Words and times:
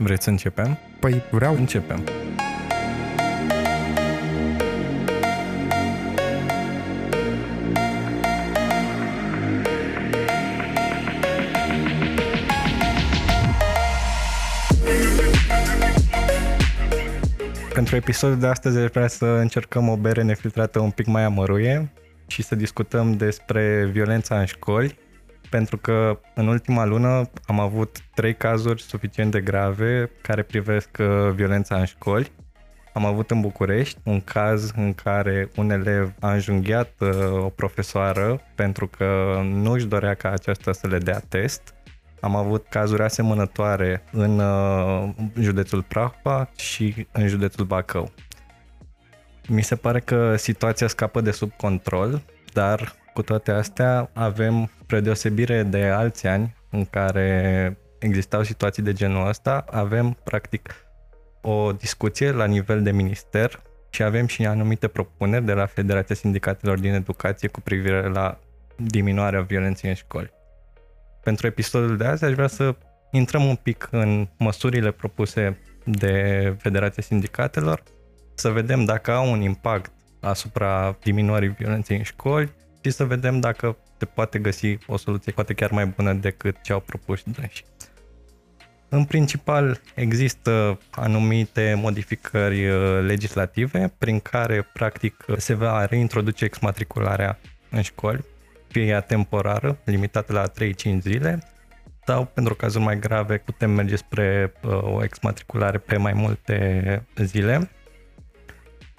Vreți 0.00 0.24
să 0.24 0.30
începem? 0.30 0.78
Păi 0.98 1.22
vreau. 1.30 1.54
Începem. 1.54 2.04
Pentru 17.72 17.96
episodul 17.96 18.38
de 18.38 18.46
astăzi 18.46 18.78
aș 18.78 18.90
vrea 18.90 19.08
să 19.08 19.24
încercăm 19.24 19.88
o 19.88 19.96
bere 19.96 20.22
nefiltrată 20.22 20.78
un 20.78 20.90
pic 20.90 21.06
mai 21.06 21.22
amăruie 21.22 21.92
și 22.26 22.42
să 22.42 22.54
discutăm 22.54 23.12
despre 23.12 23.88
violența 23.92 24.38
în 24.38 24.44
școli, 24.44 24.98
pentru 25.50 25.76
că 25.76 26.20
în 26.34 26.46
ultima 26.46 26.84
lună 26.84 27.30
am 27.46 27.60
avut 27.60 27.98
trei 28.14 28.34
cazuri 28.34 28.82
suficient 28.82 29.30
de 29.30 29.40
grave 29.40 30.10
care 30.22 30.42
privesc 30.42 30.88
uh, 30.98 31.30
violența 31.34 31.76
în 31.76 31.84
școli. 31.84 32.32
Am 32.92 33.04
avut 33.04 33.30
în 33.30 33.40
București 33.40 33.98
un 34.04 34.20
caz 34.20 34.72
în 34.76 34.94
care 34.94 35.50
un 35.56 35.70
elev 35.70 36.12
a 36.20 36.32
înjunghiat 36.32 36.92
uh, 36.98 37.32
o 37.32 37.48
profesoară 37.48 38.40
pentru 38.54 38.86
că 38.86 39.40
nu 39.44 39.70
își 39.70 39.86
dorea 39.86 40.14
ca 40.14 40.30
aceasta 40.30 40.72
să 40.72 40.86
le 40.86 40.98
dea 40.98 41.20
test. 41.28 41.74
Am 42.20 42.36
avut 42.36 42.66
cazuri 42.68 43.02
asemănătoare 43.02 44.04
în 44.12 44.38
uh, 44.38 45.08
județul 45.40 45.82
Prahova 45.82 46.50
și 46.56 47.06
în 47.12 47.28
județul 47.28 47.64
Bacău. 47.64 48.12
Mi 49.48 49.62
se 49.62 49.76
pare 49.76 50.00
că 50.00 50.36
situația 50.36 50.86
scapă 50.86 51.20
de 51.20 51.30
sub 51.30 51.52
control, 51.56 52.22
dar 52.52 52.94
cu 53.18 53.24
toate 53.24 53.50
astea 53.50 54.10
avem, 54.12 54.70
spre 54.82 55.00
deosebire 55.00 55.62
de 55.62 55.84
alți 55.84 56.26
ani 56.26 56.56
în 56.70 56.84
care 56.84 57.78
existau 57.98 58.42
situații 58.42 58.82
de 58.82 58.92
genul 58.92 59.28
ăsta, 59.28 59.64
avem 59.70 60.16
practic 60.24 60.74
o 61.40 61.72
discuție 61.72 62.30
la 62.30 62.44
nivel 62.44 62.82
de 62.82 62.90
minister 62.90 63.62
și 63.90 64.02
avem 64.02 64.26
și 64.26 64.46
anumite 64.46 64.88
propuneri 64.88 65.44
de 65.44 65.52
la 65.52 65.66
Federația 65.66 66.14
Sindicatelor 66.14 66.78
din 66.78 66.92
Educație 66.92 67.48
cu 67.48 67.60
privire 67.60 68.08
la 68.08 68.38
diminuarea 68.76 69.40
violenței 69.40 69.90
în 69.90 69.96
școli. 69.96 70.32
Pentru 71.22 71.46
episodul 71.46 71.96
de 71.96 72.04
azi 72.04 72.24
aș 72.24 72.32
vrea 72.32 72.46
să 72.46 72.74
intrăm 73.10 73.44
un 73.44 73.56
pic 73.56 73.88
în 73.90 74.28
măsurile 74.38 74.90
propuse 74.90 75.58
de 75.84 76.54
Federația 76.58 77.02
Sindicatelor, 77.02 77.82
să 78.34 78.48
vedem 78.48 78.84
dacă 78.84 79.12
au 79.12 79.32
un 79.32 79.40
impact 79.40 79.92
asupra 80.20 80.96
diminuării 81.02 81.48
violenței 81.48 81.96
în 81.96 82.02
școli 82.02 82.56
și 82.88 82.94
să 82.94 83.04
vedem 83.04 83.40
dacă 83.40 83.76
se 83.98 84.04
poate 84.04 84.38
găsi 84.38 84.78
o 84.86 84.96
soluție 84.96 85.32
poate 85.32 85.54
chiar 85.54 85.70
mai 85.70 85.86
bună 85.86 86.12
decât 86.12 86.56
ce 86.62 86.72
au 86.72 86.80
propus 86.80 87.22
dânsi. 87.22 87.64
În 88.88 89.04
principal 89.04 89.80
există 89.94 90.78
anumite 90.90 91.74
modificări 91.76 92.68
uh, 92.68 93.00
legislative 93.06 93.92
prin 93.98 94.20
care 94.20 94.68
practic 94.72 95.24
se 95.36 95.54
va 95.54 95.84
reintroduce 95.84 96.44
exmatricularea 96.44 97.38
în 97.70 97.82
școli, 97.82 98.24
fie 98.68 98.84
ea 98.84 99.00
temporară, 99.00 99.78
limitată 99.84 100.32
la 100.32 100.50
3-5 100.50 100.98
zile, 101.00 101.42
sau 102.06 102.24
pentru 102.24 102.54
cazuri 102.54 102.84
mai 102.84 102.98
grave 102.98 103.36
putem 103.36 103.70
merge 103.70 103.96
spre 103.96 104.52
uh, 104.62 104.82
o 104.82 105.04
exmatriculare 105.04 105.78
pe 105.78 105.96
mai 105.96 106.12
multe 106.12 107.06
zile. 107.16 107.70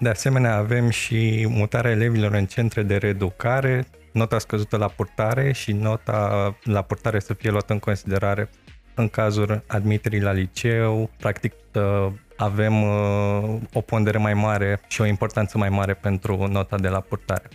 De 0.02 0.08
asemenea, 0.08 0.56
avem 0.56 0.88
și 0.88 1.46
mutarea 1.48 1.90
elevilor 1.90 2.32
în 2.32 2.46
centre 2.46 2.82
de 2.82 2.96
reeducare, 2.96 3.86
nota 4.12 4.38
scăzută 4.38 4.76
la 4.76 4.88
purtare 4.88 5.52
și 5.52 5.72
nota 5.72 6.56
la 6.62 6.82
purtare 6.82 7.20
să 7.20 7.34
fie 7.34 7.50
luată 7.50 7.72
în 7.72 7.78
considerare 7.78 8.50
în 8.94 9.08
cazul 9.08 9.62
admiterii 9.66 10.20
la 10.20 10.32
liceu. 10.32 11.10
Practic, 11.16 11.52
uh, 11.74 12.12
avem 12.36 12.82
uh, 12.82 13.60
o 13.72 13.80
pondere 13.80 14.18
mai 14.18 14.34
mare 14.34 14.80
și 14.88 15.00
o 15.00 15.06
importanță 15.06 15.58
mai 15.58 15.68
mare 15.68 15.94
pentru 15.94 16.46
nota 16.46 16.78
de 16.78 16.88
la 16.88 17.00
purtare. 17.00 17.48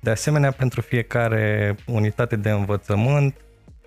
De 0.00 0.10
asemenea, 0.10 0.50
pentru 0.50 0.80
fiecare 0.80 1.74
unitate 1.86 2.36
de 2.36 2.50
învățământ 2.50 3.34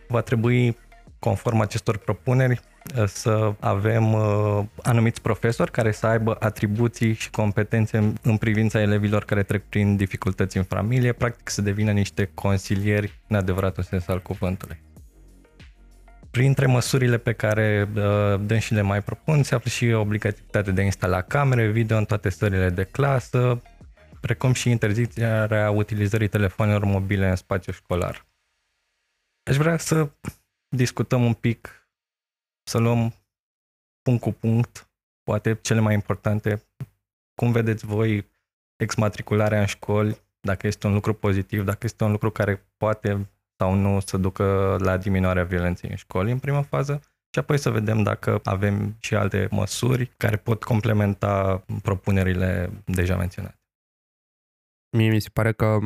va 0.07 0.21
trebui, 0.21 0.77
conform 1.19 1.59
acestor 1.59 1.97
propuneri, 1.97 2.59
să 3.05 3.53
avem 3.59 4.13
uh, 4.13 4.63
anumiți 4.83 5.21
profesori 5.21 5.71
care 5.71 5.91
să 5.91 6.07
aibă 6.07 6.37
atribuții 6.39 7.13
și 7.13 7.29
competențe 7.29 8.13
în 8.21 8.37
privința 8.37 8.81
elevilor 8.81 9.25
care 9.25 9.43
trec 9.43 9.63
prin 9.69 9.95
dificultăți 9.95 10.57
în 10.57 10.63
familie, 10.63 11.13
practic 11.13 11.49
să 11.49 11.61
devină 11.61 11.91
niște 11.91 12.31
consilieri 12.33 13.21
în 13.27 13.35
adevăratul 13.35 13.83
sens 13.83 14.07
al 14.07 14.21
cuvântului. 14.21 14.85
Printre 16.31 16.65
măsurile 16.65 17.17
pe 17.17 17.33
care 17.33 17.89
uh, 17.95 18.39
dânsii 18.45 18.81
mai 18.81 19.01
propun 19.01 19.43
se 19.43 19.55
află 19.55 19.69
și 19.69 19.85
obligativitatea 19.85 20.73
de 20.73 20.81
a 20.81 20.83
instala 20.83 21.21
camere 21.21 21.67
video 21.67 21.97
în 21.97 22.05
toate 22.05 22.29
sările 22.29 22.69
de 22.69 22.83
clasă, 22.83 23.61
precum 24.21 24.53
și 24.53 24.69
interzicerea 24.69 25.69
utilizării 25.69 26.27
telefonelor 26.27 26.83
mobile 26.83 27.29
în 27.29 27.35
spațiu 27.35 27.71
școlar. 27.71 28.25
Aș 29.49 29.55
vrea 29.55 29.77
să 29.77 30.09
discutăm 30.69 31.25
un 31.25 31.33
pic 31.33 31.86
să 32.67 32.77
luăm 32.77 33.13
punct 34.01 34.21
cu 34.21 34.31
punct, 34.31 34.89
poate 35.23 35.59
cele 35.61 35.79
mai 35.79 35.93
importante. 35.93 36.61
Cum 37.35 37.51
vedeți 37.51 37.85
voi 37.85 38.29
exmatricularea 38.75 39.59
în 39.59 39.65
școli, 39.65 40.17
dacă 40.39 40.67
este 40.67 40.87
un 40.87 40.93
lucru 40.93 41.13
pozitiv, 41.13 41.63
dacă 41.63 41.79
este 41.81 42.03
un 42.03 42.11
lucru 42.11 42.31
care 42.31 42.69
poate 42.77 43.29
sau 43.59 43.73
nu 43.73 43.99
să 43.99 44.17
ducă 44.17 44.77
la 44.79 44.97
diminuarea 44.97 45.43
violenței 45.43 45.89
în 45.89 45.95
școli 45.95 46.31
în 46.31 46.39
prima 46.39 46.61
fază 46.61 46.99
și 47.33 47.39
apoi 47.39 47.57
să 47.57 47.69
vedem 47.69 48.03
dacă 48.03 48.39
avem 48.43 48.95
și 48.99 49.15
alte 49.15 49.47
măsuri 49.51 50.05
care 50.05 50.37
pot 50.37 50.63
complementa 50.63 51.63
propunerile 51.81 52.69
deja 52.85 53.17
menționate. 53.17 53.59
Mie 54.97 55.09
mi 55.09 55.19
se 55.19 55.29
pare 55.29 55.51
că 55.51 55.79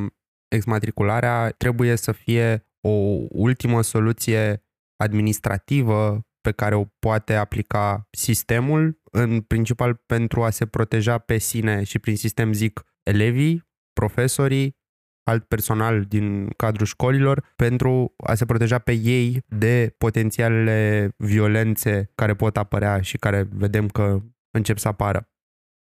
exmatricularea 0.48 1.52
trebuie 1.52 1.96
să 1.96 2.12
fie 2.12 2.68
o 2.82 2.90
ultimă 3.30 3.82
soluție 3.82 4.64
administrativă 4.96 6.26
pe 6.42 6.52
care 6.52 6.76
o 6.76 6.86
poate 7.00 7.36
aplica 7.36 8.08
sistemul, 8.12 9.02
în 9.12 9.42
principal 9.42 9.96
pentru 10.06 10.44
a 10.44 10.50
se 10.50 10.66
proteja 10.66 11.18
pe 11.18 11.38
sine 11.38 11.84
și 11.84 12.00
prin 12.00 12.16
sistem 12.16 12.54
zic 12.54 12.84
elevii, 13.04 13.70
profesorii, 13.94 14.80
alt 15.24 15.44
personal 15.44 16.04
din 16.04 16.50
cadrul 16.50 16.86
școlilor, 16.86 17.54
pentru 17.56 18.14
a 18.18 18.34
se 18.34 18.46
proteja 18.46 18.80
pe 18.80 18.92
ei 18.92 19.44
de 19.48 19.96
potențialele 19.98 21.10
violențe 21.18 22.12
care 22.16 22.36
pot 22.36 22.58
apărea 22.58 23.02
și 23.02 23.18
care 23.18 23.48
vedem 23.52 23.88
că 23.88 24.22
încep 24.52 24.78
să 24.78 24.88
apară. 24.88 25.30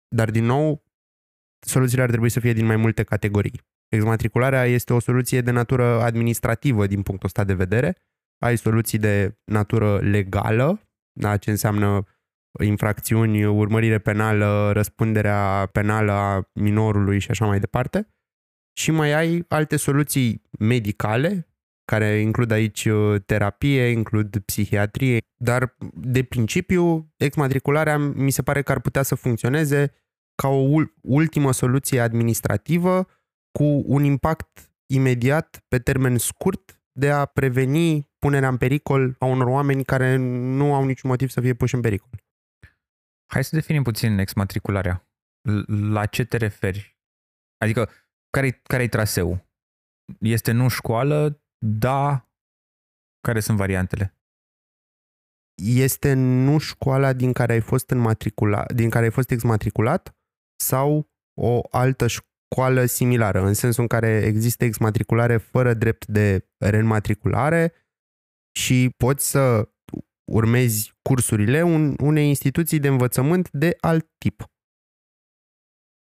Dar, 0.09 0.31
din 0.31 0.45
nou, 0.45 0.85
soluțiile 1.67 2.03
ar 2.03 2.09
trebui 2.09 2.29
să 2.29 2.41
fie 2.41 2.53
din 2.53 2.67
mai 2.67 2.77
multe 2.77 3.03
categorii. 3.03 3.61
Exmatricularea 3.89 4.65
este 4.65 4.93
o 4.93 4.99
soluție 4.99 5.41
de 5.41 5.51
natură 5.51 6.01
administrativă 6.03 6.87
din 6.87 7.03
punctul 7.03 7.27
ăsta 7.27 7.45
de 7.45 7.55
vedere, 7.55 7.97
ai 8.45 8.57
soluții 8.57 8.99
de 8.99 9.39
natură 9.45 9.99
legală, 9.99 10.81
da, 11.13 11.37
ce 11.37 11.51
înseamnă 11.51 12.05
infracțiuni, 12.63 13.45
urmărire 13.45 13.99
penală, 13.99 14.71
răspunderea 14.73 15.69
penală 15.73 16.13
a 16.13 16.49
minorului 16.53 17.19
și 17.19 17.31
așa 17.31 17.47
mai 17.47 17.61
departe. 17.61 18.09
Și 18.77 18.91
mai 18.91 19.13
ai 19.13 19.45
alte 19.49 19.77
soluții 19.77 20.43
medicale, 20.59 21.49
care 21.85 22.21
includ 22.21 22.51
aici 22.51 22.85
uh, 22.85 23.21
terapie, 23.27 23.87
includ 23.87 24.39
psihiatrie, 24.39 25.19
dar 25.37 25.77
de 25.95 26.23
principiu 26.23 27.13
exmatricularea 27.17 27.99
mi 27.99 28.31
se 28.31 28.43
pare 28.43 28.63
că 28.63 28.73
ar 28.73 28.81
putea 28.81 29.03
să 29.03 29.15
funcționeze 29.15 29.93
ca 30.43 30.49
o 30.49 30.83
ultimă 31.03 31.53
soluție 31.53 32.01
administrativă 32.01 33.07
cu 33.59 33.83
un 33.87 34.05
impact 34.05 34.73
imediat 34.87 35.65
pe 35.69 35.79
termen 35.79 36.19
scurt 36.19 36.83
de 36.93 37.11
a 37.11 37.25
preveni 37.25 38.13
punerea 38.25 38.49
în 38.49 38.57
pericol 38.57 39.17
a 39.19 39.25
unor 39.25 39.47
oameni 39.47 39.85
care 39.85 40.17
nu 40.57 40.75
au 40.75 40.85
niciun 40.85 41.11
motiv 41.11 41.29
să 41.29 41.41
fie 41.41 41.55
puși 41.55 41.75
în 41.75 41.81
pericol. 41.81 42.11
Hai 43.33 43.45
să 43.45 43.57
definim 43.57 43.83
puțin 43.83 44.19
exmatricularea. 44.19 45.09
La 45.67 46.07
ce 46.07 46.25
te 46.25 46.37
referi? 46.37 46.99
Adică, 47.59 47.91
care-i, 48.31 48.61
care-i 48.63 48.89
traseu? 48.89 49.49
Este 50.21 50.53
nu 50.53 50.69
școală? 50.69 51.43
Da. 51.67 52.29
Care 53.21 53.41
sunt 53.41 53.57
variantele? 53.57 54.19
Este 55.63 56.13
nu 56.13 56.59
școala 56.59 57.13
din 57.13 57.33
care 57.33 57.53
ai 57.53 57.61
fost 57.61 57.91
înmatricula, 57.91 58.65
din 58.65 58.91
care 58.91 59.05
ai 59.05 59.11
fost 59.11 59.31
exmatriculat 59.31 60.17
sau 60.63 61.11
o 61.41 61.61
altă 61.71 62.07
școală 62.07 62.85
similară, 62.85 63.41
în 63.41 63.55
sensul 63.55 63.83
în 63.83 63.89
care 63.89 64.23
există 64.25 64.65
exmatriculare 64.65 65.37
fără 65.37 65.75
drept 65.75 66.07
de 66.07 66.49
reînmatriculare 66.59 67.73
și 68.59 68.91
poți 68.97 69.31
să 69.31 69.69
urmezi 70.33 70.93
cursurile 71.03 71.63
un, 71.63 71.95
unei 72.01 72.29
instituții 72.29 72.79
de 72.79 72.89
învățământ 72.89 73.51
de 73.51 73.77
alt 73.81 74.11
tip. 74.19 74.45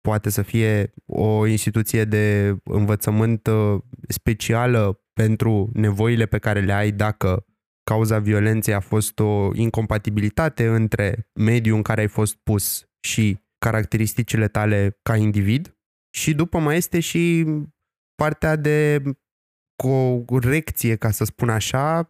Poate 0.01 0.29
să 0.29 0.41
fie 0.41 0.93
o 1.05 1.45
instituție 1.45 2.03
de 2.03 2.55
învățământ 2.63 3.47
uh, 3.47 3.81
specială 4.07 5.03
pentru 5.13 5.69
nevoile 5.73 6.25
pe 6.25 6.37
care 6.37 6.61
le 6.61 6.73
ai 6.73 6.91
dacă 6.91 7.45
cauza 7.83 8.19
violenței 8.19 8.73
a 8.73 8.79
fost 8.79 9.19
o 9.19 9.55
incompatibilitate 9.55 10.67
între 10.67 11.29
mediul 11.33 11.75
în 11.75 11.81
care 11.81 12.01
ai 12.01 12.07
fost 12.07 12.35
pus 12.35 12.89
și 13.07 13.39
caracteristicile 13.57 14.47
tale 14.47 14.99
ca 15.01 15.15
individ 15.15 15.77
și 16.17 16.33
după 16.33 16.59
mai 16.59 16.77
este 16.77 16.99
și 16.99 17.45
partea 18.15 18.55
de 18.55 19.01
corecție, 20.25 20.95
ca 20.95 21.11
să 21.11 21.23
spun 21.23 21.49
așa, 21.49 22.09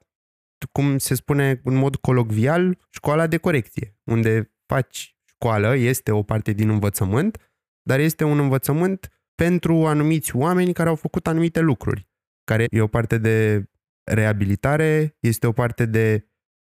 cum 0.71 0.97
se 0.97 1.15
spune 1.15 1.61
în 1.63 1.75
mod 1.75 1.95
colocvial, 1.95 2.77
școala 2.89 3.27
de 3.27 3.37
corecție, 3.37 3.97
unde 4.03 4.53
faci 4.65 5.17
școală, 5.25 5.75
este 5.75 6.11
o 6.11 6.23
parte 6.23 6.51
din 6.51 6.69
învățământ, 6.69 7.51
dar 7.81 7.99
este 7.99 8.23
un 8.23 8.39
învățământ 8.39 9.09
pentru 9.35 9.85
anumiți 9.85 10.35
oameni 10.35 10.73
care 10.73 10.89
au 10.89 10.95
făcut 10.95 11.27
anumite 11.27 11.59
lucruri, 11.59 12.09
care 12.43 12.65
e 12.69 12.81
o 12.81 12.87
parte 12.87 13.17
de 13.17 13.69
reabilitare, 14.11 15.17
este 15.19 15.47
o 15.47 15.51
parte 15.51 15.85
de 15.85 16.29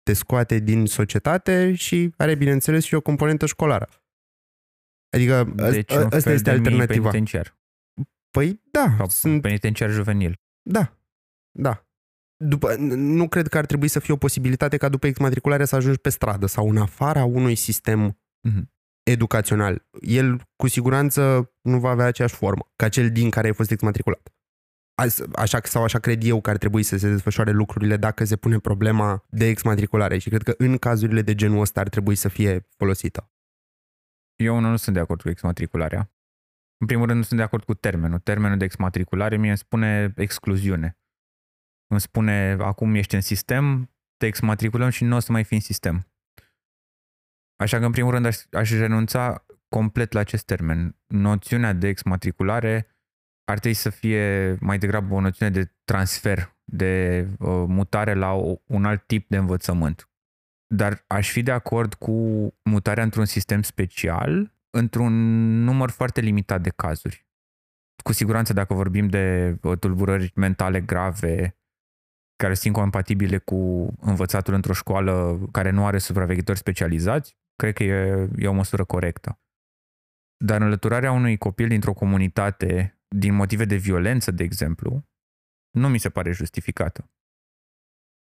te 0.03 0.13
scoate 0.13 0.59
din 0.59 0.85
societate 0.85 1.73
și 1.73 2.13
are, 2.17 2.35
bineînțeles, 2.35 2.83
și 2.83 2.95
o 2.95 3.01
componentă 3.01 3.45
școlară. 3.45 3.89
Adică 5.09 5.43
deci, 5.55 5.91
asta 5.91 6.31
este 6.31 6.49
alternativa. 6.49 7.09
Penitenciar. 7.09 7.59
Păi 8.31 8.61
da. 8.71 8.93
Sau 8.97 9.07
sunt... 9.07 9.41
penitenciar 9.41 9.89
juvenil. 9.89 10.41
Da, 10.61 10.97
da. 11.51 11.88
După, 12.45 12.75
nu 12.95 13.27
cred 13.27 13.47
că 13.47 13.57
ar 13.57 13.65
trebui 13.65 13.87
să 13.87 13.99
fie 13.99 14.13
o 14.13 14.17
posibilitate 14.17 14.77
ca 14.77 14.89
după 14.89 15.07
exmatriculare 15.07 15.65
să 15.65 15.75
ajungi 15.75 15.99
pe 15.99 16.09
stradă 16.09 16.45
sau 16.45 16.69
în 16.69 16.77
afara 16.77 17.23
unui 17.23 17.55
sistem 17.55 18.19
mm-hmm. 18.49 18.63
educațional. 19.03 19.87
El 20.01 20.41
cu 20.55 20.67
siguranță 20.67 21.51
nu 21.61 21.79
va 21.79 21.89
avea 21.89 22.05
aceeași 22.05 22.35
formă 22.35 22.71
ca 22.75 22.89
cel 22.89 23.11
din 23.11 23.29
care 23.29 23.47
ai 23.47 23.53
fost 23.53 23.71
exmatriculat. 23.71 24.33
Așa 25.35 25.59
sau 25.63 25.83
așa 25.83 25.99
cred 25.99 26.23
eu 26.23 26.41
că 26.41 26.49
ar 26.49 26.57
trebui 26.57 26.83
să 26.83 26.97
se 26.97 27.09
desfășoare 27.09 27.51
lucrurile 27.51 27.97
dacă 27.97 28.23
se 28.23 28.35
pune 28.35 28.59
problema 28.59 29.25
de 29.29 29.45
exmatriculare 29.45 30.17
și 30.17 30.29
cred 30.29 30.43
că 30.43 30.53
în 30.57 30.77
cazurile 30.77 31.21
de 31.21 31.35
genul 31.35 31.61
ăsta 31.61 31.79
ar 31.79 31.89
trebui 31.89 32.15
să 32.15 32.27
fie 32.27 32.67
folosită. 32.77 33.31
Eu 34.35 34.59
nu 34.59 34.75
sunt 34.75 34.95
de 34.95 35.01
acord 35.01 35.21
cu 35.21 35.29
exmatricularea. 35.29 36.11
În 36.77 36.87
primul 36.87 37.05
rând 37.05 37.17
nu 37.17 37.23
sunt 37.23 37.39
de 37.39 37.45
acord 37.45 37.63
cu 37.63 37.73
termenul. 37.73 38.19
Termenul 38.19 38.57
de 38.57 38.63
exmatriculare 38.63 39.37
mie 39.37 39.49
îmi 39.49 39.57
spune 39.57 40.13
excluziune. 40.15 40.98
Îmi 41.91 41.99
spune 41.99 42.57
acum 42.59 42.95
ești 42.95 43.15
în 43.15 43.21
sistem, 43.21 43.91
te 44.17 44.25
exmatriculăm 44.25 44.89
și 44.89 45.03
nu 45.03 45.15
o 45.15 45.19
să 45.19 45.31
mai 45.31 45.43
fii 45.43 45.57
în 45.57 45.63
sistem. 45.63 46.07
Așa 47.55 47.79
că 47.79 47.85
în 47.85 47.91
primul 47.91 48.11
rând 48.11 48.25
aș, 48.25 48.37
aș 48.51 48.71
renunța 48.71 49.45
complet 49.69 50.11
la 50.11 50.19
acest 50.19 50.45
termen. 50.45 50.95
Noțiunea 51.07 51.73
de 51.73 51.87
exmatriculare 51.87 52.87
ar 53.43 53.59
trebui 53.59 53.77
să 53.77 53.89
fie 53.89 54.55
mai 54.59 54.77
degrabă 54.77 55.13
o 55.13 55.19
noțiune 55.19 55.51
de 55.51 55.73
transfer, 55.83 56.57
de 56.63 57.27
uh, 57.39 57.63
mutare 57.67 58.13
la 58.13 58.33
o, 58.33 58.55
un 58.65 58.85
alt 58.85 59.07
tip 59.07 59.29
de 59.29 59.37
învățământ. 59.37 60.09
Dar 60.73 61.03
aș 61.07 61.31
fi 61.31 61.43
de 61.43 61.51
acord 61.51 61.93
cu 61.93 62.13
mutarea 62.63 63.03
într-un 63.03 63.25
sistem 63.25 63.61
special, 63.61 64.53
într-un 64.69 65.13
număr 65.63 65.89
foarte 65.89 66.21
limitat 66.21 66.61
de 66.61 66.69
cazuri. 66.69 67.27
Cu 68.03 68.11
siguranță 68.11 68.53
dacă 68.53 68.73
vorbim 68.73 69.07
de 69.07 69.57
uh, 69.61 69.77
tulburări 69.77 70.31
mentale 70.35 70.81
grave, 70.81 71.58
care 72.43 72.53
sunt 72.53 72.75
incompatibile 72.75 73.37
cu 73.37 73.93
învățatul 73.99 74.53
într-o 74.53 74.73
școală 74.73 75.39
care 75.51 75.69
nu 75.69 75.85
are 75.85 75.97
supraveghetori 75.97 76.57
specializați, 76.57 77.37
cred 77.55 77.73
că 77.73 77.83
e, 77.83 78.29
e 78.37 78.47
o 78.47 78.53
măsură 78.53 78.83
corectă. 78.83 79.39
Dar 80.45 80.61
înlăturarea 80.61 81.11
unui 81.11 81.37
copil 81.37 81.67
dintr-o 81.67 81.93
comunitate 81.93 82.99
din 83.07 83.33
motive 83.33 83.65
de 83.65 83.75
violență, 83.75 84.31
de 84.31 84.43
exemplu, 84.43 85.07
nu 85.77 85.89
mi 85.89 85.97
se 85.97 86.09
pare 86.09 86.31
justificată. 86.31 87.11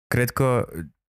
Cred 0.07 0.29
că 0.29 0.67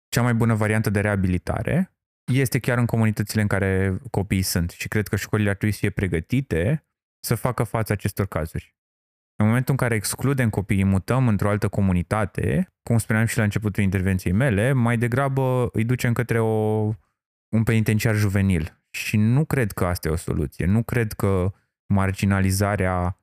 cea 0.09 0.23
mai 0.23 0.35
bună 0.35 0.55
variantă 0.55 0.91
de 0.91 1.01
reabilitare 1.01 1.95
este 2.33 2.59
chiar 2.59 2.79
în 2.79 2.87
comunitățile 2.87 3.41
în 3.41 3.49
care 3.49 4.01
copiii 4.11 4.43
sunt 4.43 4.71
și 4.71 4.89
cred 4.89 5.09
că 5.09 5.17
școlile 5.17 5.51
ar 5.51 5.57
trebui 5.57 5.75
să 5.75 5.81
fie 5.81 5.91
pregătite 5.91 6.87
să 7.27 7.35
facă 7.35 7.65
față 7.65 7.93
acestor 7.93 8.27
cazuri. 8.27 8.80
În 9.41 9.47
momentul 9.47 9.71
în 9.71 9.77
care 9.77 9.95
excludem 9.95 10.51
copiii, 10.51 10.85
mutăm 10.85 11.29
într-o 11.29 11.49
altă 11.49 11.69
comunitate, 11.69 12.73
cum 12.83 12.99
spuneam 12.99 13.27
și 13.27 13.37
la 13.37 13.43
începutul 13.43 13.83
intervenției 13.83 14.33
mele, 14.33 14.73
mai 14.73 14.99
degrabă 14.99 15.69
îi 15.73 15.85
ducem 15.85 16.13
către 16.13 16.41
o, 16.41 16.83
un 17.49 17.63
penitenciar 17.65 18.15
juvenil. 18.15 18.83
Și 18.91 19.17
nu 19.17 19.45
cred 19.45 19.73
că 19.73 19.87
asta 19.87 20.09
e 20.09 20.11
o 20.11 20.17
soluție. 20.17 20.67
Nu 20.67 20.83
cred 20.83 21.13
că 21.13 21.53
marginalizarea, 21.87 23.19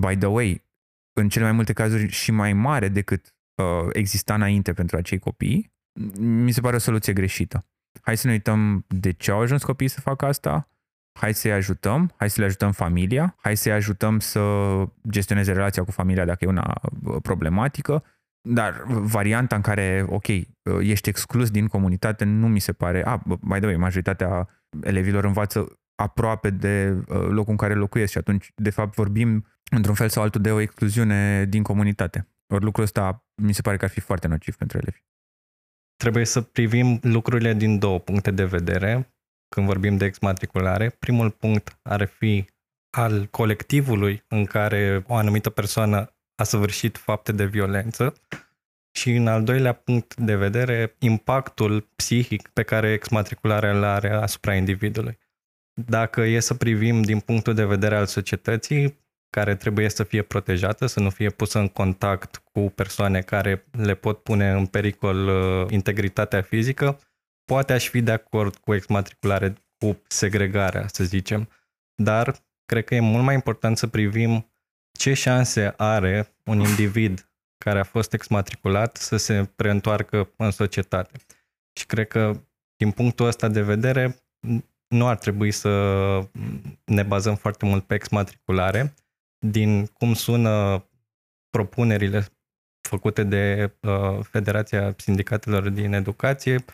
by 0.00 0.16
the 0.16 0.26
way, 0.26 0.64
în 1.12 1.28
cele 1.28 1.44
mai 1.44 1.52
multe 1.52 1.72
cazuri 1.72 2.08
și 2.08 2.30
mai 2.30 2.52
mare 2.52 2.88
decât 2.88 3.34
uh, 3.54 3.88
exista 3.92 4.34
înainte 4.34 4.72
pentru 4.72 4.96
acei 4.96 5.18
copii, 5.18 5.72
mi 6.18 6.52
se 6.52 6.60
pare 6.60 6.76
o 6.76 6.78
soluție 6.78 7.12
greșită. 7.12 7.66
Hai 8.02 8.16
să 8.16 8.26
ne 8.26 8.32
uităm 8.32 8.84
de 8.88 9.10
ce 9.10 9.30
au 9.30 9.40
ajuns 9.40 9.62
copiii 9.62 9.90
să 9.90 10.00
facă 10.00 10.26
asta, 10.26 10.68
hai 11.12 11.34
să-i 11.34 11.52
ajutăm, 11.52 12.12
hai 12.16 12.30
să 12.30 12.40
le 12.40 12.46
ajutăm 12.46 12.72
familia, 12.72 13.34
hai 13.40 13.56
să-i 13.56 13.72
ajutăm 13.72 14.18
să 14.20 14.42
gestioneze 15.10 15.52
relația 15.52 15.84
cu 15.84 15.90
familia 15.90 16.24
dacă 16.24 16.44
e 16.44 16.48
una 16.48 16.80
uh, 17.02 17.16
problematică, 17.22 18.04
dar 18.48 18.82
varianta 18.86 19.56
în 19.56 19.60
care, 19.60 20.04
ok, 20.08 20.26
uh, 20.26 20.44
ești 20.80 21.08
exclus 21.08 21.50
din 21.50 21.66
comunitate 21.66 22.24
nu 22.24 22.48
mi 22.48 22.60
se 22.60 22.72
pare... 22.72 23.04
Ah, 23.04 23.20
mai 23.40 23.60
de 23.60 23.76
majoritatea 23.76 24.48
elevilor 24.82 25.24
învață 25.24 25.80
aproape 25.94 26.50
de 26.50 27.04
uh, 27.08 27.26
locul 27.28 27.50
în 27.50 27.56
care 27.56 27.74
locuiesc 27.74 28.12
și 28.12 28.18
atunci, 28.18 28.52
de 28.54 28.70
fapt, 28.70 28.94
vorbim 28.94 29.46
într-un 29.70 29.94
fel 29.94 30.08
sau 30.08 30.22
altul 30.22 30.40
de 30.40 30.50
o 30.50 30.60
excluziune 30.60 31.44
din 31.44 31.62
comunitate. 31.62 32.28
Ori 32.46 32.64
lucrul 32.64 32.84
ăsta 32.84 33.24
mi 33.42 33.52
se 33.52 33.62
pare 33.62 33.76
că 33.76 33.84
ar 33.84 33.90
fi 33.90 34.00
foarte 34.00 34.26
nociv 34.26 34.56
pentru 34.56 34.78
elevi. 34.78 35.02
Trebuie 35.96 36.24
să 36.24 36.40
privim 36.40 36.98
lucrurile 37.02 37.54
din 37.54 37.78
două 37.78 37.98
puncte 37.98 38.30
de 38.30 38.44
vedere 38.44 39.14
când 39.52 39.66
vorbim 39.66 39.96
de 39.96 40.04
exmatriculare. 40.04 40.96
Primul 40.98 41.30
punct 41.30 41.78
ar 41.82 42.04
fi 42.06 42.44
al 42.90 43.26
colectivului 43.26 44.24
în 44.28 44.44
care 44.44 45.04
o 45.06 45.14
anumită 45.14 45.50
persoană 45.50 46.14
a 46.34 46.44
săvârșit 46.44 46.96
fapte 46.96 47.32
de 47.32 47.44
violență 47.44 48.14
și 48.90 49.10
în 49.10 49.26
al 49.26 49.44
doilea 49.44 49.72
punct 49.72 50.16
de 50.16 50.36
vedere 50.36 50.96
impactul 50.98 51.88
psihic 51.96 52.48
pe 52.48 52.62
care 52.62 52.92
exmatricularea 52.92 53.76
îl 53.76 53.84
are 53.84 54.10
asupra 54.10 54.54
individului. 54.54 55.18
Dacă 55.86 56.20
e 56.20 56.40
să 56.40 56.54
privim 56.54 57.02
din 57.02 57.20
punctul 57.20 57.54
de 57.54 57.64
vedere 57.64 57.96
al 57.96 58.06
societății, 58.06 59.00
care 59.30 59.54
trebuie 59.54 59.88
să 59.88 60.02
fie 60.04 60.22
protejată, 60.22 60.86
să 60.86 61.00
nu 61.00 61.10
fie 61.10 61.30
pusă 61.30 61.58
în 61.58 61.68
contact 61.68 62.42
cu 62.52 62.60
persoane 62.60 63.20
care 63.20 63.64
le 63.70 63.94
pot 63.94 64.22
pune 64.22 64.50
în 64.50 64.66
pericol 64.66 65.28
uh, 65.28 65.70
integritatea 65.70 66.42
fizică, 66.42 66.98
poate 67.44 67.72
aș 67.72 67.88
fi 67.88 68.02
de 68.02 68.12
acord 68.12 68.56
cu 68.56 68.74
exmatriculare, 68.74 69.54
cu 69.78 70.02
segregarea, 70.08 70.86
să 70.86 71.04
zicem, 71.04 71.48
dar 71.94 72.36
cred 72.64 72.84
că 72.84 72.94
e 72.94 73.00
mult 73.00 73.24
mai 73.24 73.34
important 73.34 73.78
să 73.78 73.86
privim 73.86 74.52
ce 74.98 75.14
șanse 75.14 75.74
are 75.76 76.34
un 76.44 76.60
individ 76.60 77.32
care 77.64 77.78
a 77.78 77.84
fost 77.84 78.12
exmatriculat 78.12 78.96
să 78.96 79.16
se 79.16 79.44
preîntoarcă 79.56 80.32
în 80.36 80.50
societate. 80.50 81.18
Și 81.78 81.86
cred 81.86 82.08
că, 82.08 82.40
din 82.76 82.90
punctul 82.90 83.26
ăsta 83.26 83.48
de 83.48 83.62
vedere, 83.62 84.16
nu 84.88 85.06
ar 85.06 85.18
trebui 85.18 85.50
să 85.50 85.70
ne 86.84 87.02
bazăm 87.02 87.34
foarte 87.34 87.66
mult 87.66 87.84
pe 87.84 87.94
exmatriculare. 87.94 88.94
Din 89.46 89.86
cum 89.86 90.14
sună 90.14 90.84
propunerile 91.50 92.26
făcute 92.88 93.22
de 93.22 93.72
uh, 93.80 94.18
Federația 94.22 94.94
Sindicatelor 94.96 95.68
din 95.68 95.92
Educație, 95.92 96.64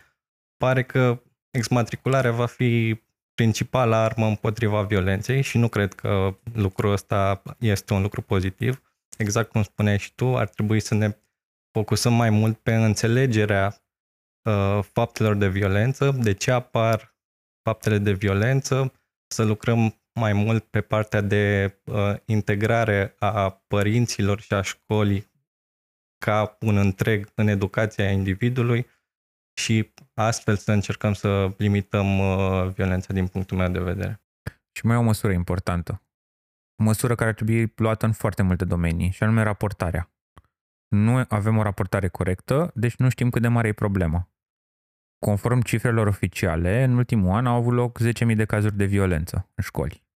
pare 0.59 0.83
că 0.83 1.23
exmatricularea 1.50 2.33
va 2.33 2.47
fi 2.47 3.00
principala 3.35 4.03
armă 4.03 4.27
împotriva 4.27 4.83
violenței 4.83 5.43
și 5.43 5.59
nu 5.59 5.69
cred 5.69 5.95
că 5.95 6.38
lucrul 6.55 6.93
ăsta 6.93 7.43
este 7.59 7.93
un 7.93 8.03
lucru 8.03 8.23
pozitiv. 8.23 8.83
Exact 9.19 9.50
cum 9.50 9.62
spuneai 9.62 9.99
și 9.99 10.15
tu, 10.15 10.37
ar 10.37 10.49
trebui 10.49 10.81
să 10.81 10.95
ne 10.95 11.17
focusăm 11.71 12.12
mai 12.12 12.31
mult 12.31 12.59
pe 12.59 12.75
înțelegerea 12.75 13.83
uh, 14.43 14.79
faptelor 14.93 15.35
de 15.35 15.49
violență, 15.49 16.11
de 16.11 16.33
ce 16.33 16.50
apar 16.50 17.17
faptele 17.62 17.99
de 17.99 18.12
violență, 18.12 18.93
să 19.27 19.45
lucrăm 19.45 20.00
mai 20.21 20.33
mult 20.33 20.65
pe 20.65 20.81
partea 20.81 21.21
de 21.21 21.77
uh, 21.85 22.15
integrare 22.25 23.15
a 23.19 23.50
părinților 23.50 24.41
și 24.41 24.55
a 24.55 24.62
școlii 24.62 25.31
ca 26.25 26.57
un 26.61 26.77
întreg 26.77 27.29
în 27.35 27.49
educația 27.49 28.11
individului 28.11 28.87
și 29.59 29.93
astfel 30.15 30.57
să 30.57 30.73
încercăm 30.73 31.12
să 31.12 31.55
limităm 31.57 32.19
uh, 32.19 32.69
violența 32.75 33.12
din 33.12 33.27
punctul 33.27 33.57
meu 33.57 33.69
de 33.69 33.79
vedere. 33.79 34.23
Și 34.73 34.87
mai 34.87 34.97
e 34.97 34.99
o 34.99 35.03
măsură 35.03 35.33
importantă. 35.33 36.03
O 36.81 36.85
măsură 36.85 37.15
care 37.15 37.29
ar 37.29 37.35
trebui 37.35 37.73
luată 37.77 38.07
în 38.07 38.12
foarte 38.12 38.43
multe 38.43 38.65
domenii, 38.65 39.11
și 39.11 39.23
anume 39.23 39.43
raportarea. 39.43 40.12
Nu 40.88 41.25
avem 41.29 41.57
o 41.57 41.62
raportare 41.62 42.09
corectă, 42.09 42.71
deci 42.75 42.97
nu 42.97 43.09
știm 43.09 43.31
cât 43.31 43.43
de 43.43 43.49
mare 43.49 43.69
e 43.69 43.73
problema. 43.73 44.29
Conform 45.19 45.61
cifrelor 45.61 46.07
oficiale, 46.07 46.83
în 46.83 46.97
ultimul 46.97 47.35
an 47.35 47.47
au 47.47 47.57
avut 47.57 47.73
loc 47.73 47.99
10.000 48.03 48.37
de 48.37 48.45
cazuri 48.45 48.77
de 48.77 48.85
violență 48.85 49.50
în 49.55 49.62
școli. 49.65 50.07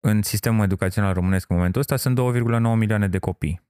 În 0.00 0.22
sistemul 0.22 0.64
educațional 0.64 1.14
românesc 1.14 1.50
în 1.50 1.56
momentul 1.56 1.80
ăsta 1.80 1.96
sunt 1.96 2.18
2,9 2.18 2.22
milioane 2.76 3.08
de 3.08 3.18
copii. 3.18 3.60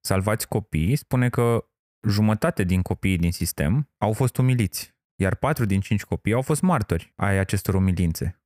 Salvați 0.00 0.48
copii 0.48 0.96
spune 0.96 1.28
că 1.28 1.64
jumătate 2.08 2.64
din 2.64 2.82
copiii 2.82 3.18
din 3.18 3.32
sistem 3.32 3.88
au 3.98 4.12
fost 4.12 4.36
umiliți, 4.36 4.94
iar 5.14 5.34
patru 5.34 5.64
din 5.64 5.80
cinci 5.80 6.04
copii 6.04 6.32
au 6.32 6.42
fost 6.42 6.62
martori 6.62 7.12
ai 7.16 7.38
acestor 7.38 7.74
umilințe. 7.74 8.40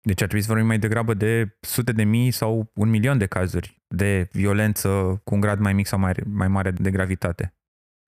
Deci 0.00 0.20
ar 0.20 0.26
trebui 0.26 0.40
să 0.40 0.48
vorbim 0.48 0.66
mai 0.66 0.78
degrabă 0.78 1.14
de 1.14 1.56
sute 1.60 1.92
de 1.92 2.02
mii 2.02 2.30
sau 2.30 2.70
un 2.74 2.88
milion 2.88 3.18
de 3.18 3.26
cazuri 3.26 3.82
de 3.88 4.28
violență 4.32 5.20
cu 5.24 5.34
un 5.34 5.40
grad 5.40 5.58
mai 5.58 5.72
mic 5.72 5.86
sau 5.86 5.98
mai, 5.98 6.14
mai 6.26 6.48
mare 6.48 6.70
de 6.70 6.90
gravitate. 6.90 7.54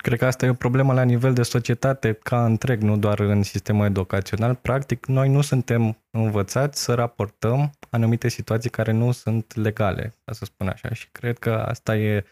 Cred 0.02 0.18
că 0.18 0.26
asta 0.26 0.46
e 0.46 0.50
o 0.50 0.54
problemă 0.54 0.92
la 0.92 1.02
nivel 1.02 1.32
de 1.32 1.42
societate 1.42 2.12
ca 2.12 2.44
întreg, 2.44 2.82
nu 2.82 2.96
doar 2.96 3.18
în 3.18 3.42
sistemul 3.42 3.86
educațional. 3.86 4.54
Practic, 4.54 5.06
noi 5.06 5.28
nu 5.28 5.40
suntem 5.40 6.04
învățați 6.10 6.82
să 6.82 6.94
raportăm 6.94 7.70
anumite 7.90 8.28
situații 8.28 8.70
care 8.70 8.92
nu 8.92 9.12
sunt 9.12 9.54
legale, 9.54 10.14
ca 10.24 10.32
să 10.32 10.44
spun 10.44 10.68
așa. 10.68 10.92
Și 10.92 11.08
cred 11.12 11.38
că 11.38 11.50
asta 11.50 11.96
e 11.96 12.24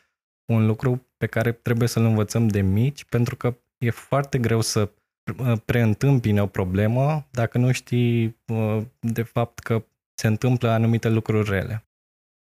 un 0.47 0.67
lucru 0.67 1.07
pe 1.17 1.27
care 1.27 1.53
trebuie 1.53 1.89
să-l 1.89 2.05
învățăm 2.05 2.49
de 2.49 2.61
mici, 2.61 3.05
pentru 3.05 3.37
că 3.37 3.57
e 3.79 3.91
foarte 3.91 4.39
greu 4.39 4.61
să 4.61 4.91
uh, 5.39 5.61
preîntâmpine 5.65 6.43
o 6.43 6.47
problemă 6.47 7.27
dacă 7.31 7.59
nu 7.59 7.73
știi 7.73 8.39
uh, 8.47 8.83
de 9.01 9.23
fapt 9.23 9.59
că 9.59 9.85
se 10.15 10.27
întâmplă 10.27 10.69
anumite 10.69 11.09
lucruri 11.09 11.51
rele. 11.51 11.87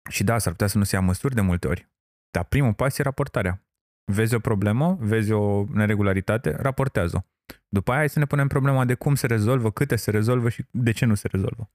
Și 0.10 0.24
da, 0.24 0.38
s-ar 0.38 0.52
putea 0.52 0.68
să 0.68 0.78
nu 0.78 0.84
se 0.84 0.96
ia 0.96 1.02
măsuri 1.02 1.36
de 1.36 1.42
multe 1.42 1.68
ori. 1.68 1.90
Dar 2.32 2.44
primul 2.44 2.74
pas 2.74 2.98
e 2.98 3.04
raportarea. 3.04 3.66
Vezi 4.12 4.36
o 4.36 4.40
problemă, 4.40 4.98
vezi 5.00 5.32
o 5.32 5.66
neregularitate, 5.74 6.56
raportează-o. 6.56 7.22
După 7.68 7.92
aia 7.92 8.00
hai 8.00 8.10
să 8.10 8.20
ne 8.20 8.26
punem 8.26 8.48
problema 8.48 8.86
de 8.86 8.94
cum 8.94 9.16
se 9.16 9.28
rezolvă, 9.28 9.72
câte 9.72 9.96
se 9.96 10.12
rezolvă 10.12 10.50
și 10.50 10.66
de 10.72 10.92
ce 10.92 11.06
nu 11.06 11.16
se 11.16 11.28
rezolvă. 11.28 11.70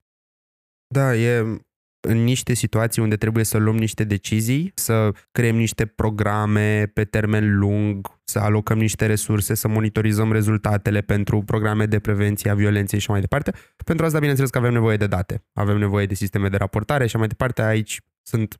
Da, 0.87 1.15
e 1.15 1.61
în 1.99 2.23
niște 2.23 2.53
situații 2.53 3.01
unde 3.01 3.15
trebuie 3.15 3.43
să 3.43 3.57
luăm 3.57 3.77
niște 3.77 4.03
decizii, 4.03 4.71
să 4.75 5.11
creăm 5.31 5.55
niște 5.55 5.85
programe 5.85 6.85
pe 6.85 7.03
termen 7.03 7.57
lung, 7.57 8.19
să 8.23 8.39
alocăm 8.39 8.77
niște 8.77 9.05
resurse, 9.05 9.53
să 9.53 9.67
monitorizăm 9.67 10.31
rezultatele 10.31 11.01
pentru 11.01 11.41
programe 11.41 11.85
de 11.85 11.99
prevenție 11.99 12.49
a 12.49 12.55
violenței 12.55 12.99
și 12.99 13.09
mai 13.09 13.19
departe. 13.19 13.51
Pentru 13.85 14.05
asta, 14.05 14.17
bineînțeles 14.17 14.51
că 14.51 14.57
avem 14.57 14.73
nevoie 14.73 14.97
de 14.97 15.07
date, 15.07 15.45
avem 15.53 15.77
nevoie 15.77 16.05
de 16.05 16.13
sisteme 16.13 16.49
de 16.49 16.57
raportare 16.57 17.07
și 17.07 17.17
mai 17.17 17.27
departe. 17.27 17.61
Aici 17.61 18.01
sunt 18.21 18.55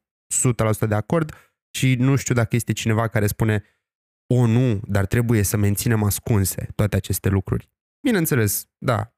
100% 0.86 0.88
de 0.88 0.96
acord 0.96 1.32
și 1.78 1.96
nu 1.96 2.16
știu 2.16 2.36
dacă 2.36 2.56
este 2.56 2.74
cineva 2.74 3.08
care 3.08 3.28
spune 3.28 3.64
o, 4.34 4.46
nu, 4.46 4.80
dar 4.84 5.06
trebuie 5.06 5.44
să 5.44 5.58
menținem 5.58 6.04
ascunse 6.04 6.68
toate 6.76 6.96
aceste 6.96 7.30
lucruri. 7.30 7.70
Bineînțeles, 8.08 8.66
da, 8.78 9.14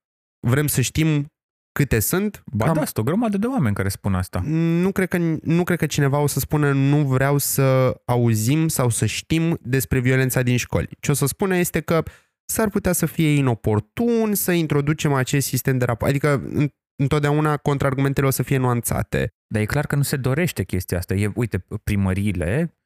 vrem 0.48 0.68
să 0.68 0.82
știm 0.82 1.32
câte 1.72 2.00
sunt. 2.00 2.44
Ba 2.46 2.66
cam... 2.66 2.74
da, 2.74 2.84
sunt 2.84 2.98
o 2.98 3.04
grămadă 3.04 3.38
de 3.38 3.48
oameni 3.48 3.76
care 3.76 3.90
spun 3.90 4.14
asta. 4.16 4.42
Nu 4.46 4.92
cred, 4.92 5.08
că, 5.08 5.18
nu 5.42 5.64
cred 5.64 5.78
că 5.78 5.86
cineva 5.86 6.20
o 6.20 6.28
să 6.28 6.40
spună 6.40 6.72
nu 6.72 7.06
vreau 7.06 7.38
să 7.38 7.96
auzim 8.06 8.68
sau 8.68 8.90
să 8.90 9.06
știm 9.06 9.60
despre 9.62 10.00
violența 10.00 10.42
din 10.42 10.58
școli. 10.58 10.90
Ce 11.00 11.12
o 11.12 11.14
să 11.14 11.26
spună 11.26 11.56
este 11.56 11.80
că 11.80 12.04
s-ar 12.46 12.70
putea 12.70 12.92
să 12.92 13.06
fie 13.06 13.30
inoportun 13.30 14.34
să 14.34 14.52
introducem 14.52 15.14
acest 15.14 15.48
sistem 15.48 15.78
de 15.78 15.86
raport. 15.86 16.10
Adică 16.10 16.44
întotdeauna 16.96 17.58
contraargumentele 17.58 18.28
o 18.28 18.30
să 18.30 18.44
fie 18.44 18.58
nuanțate. 18.58 19.34
Dar 19.48 19.62
e 19.62 19.66
clar 19.66 19.86
că 19.86 19.96
nu 19.96 20.02
se 20.02 20.16
dorește 20.16 20.64
chestia 20.64 20.98
asta. 20.98 21.14
E, 21.14 21.32
uite, 21.36 21.66
primăriile 21.84 22.78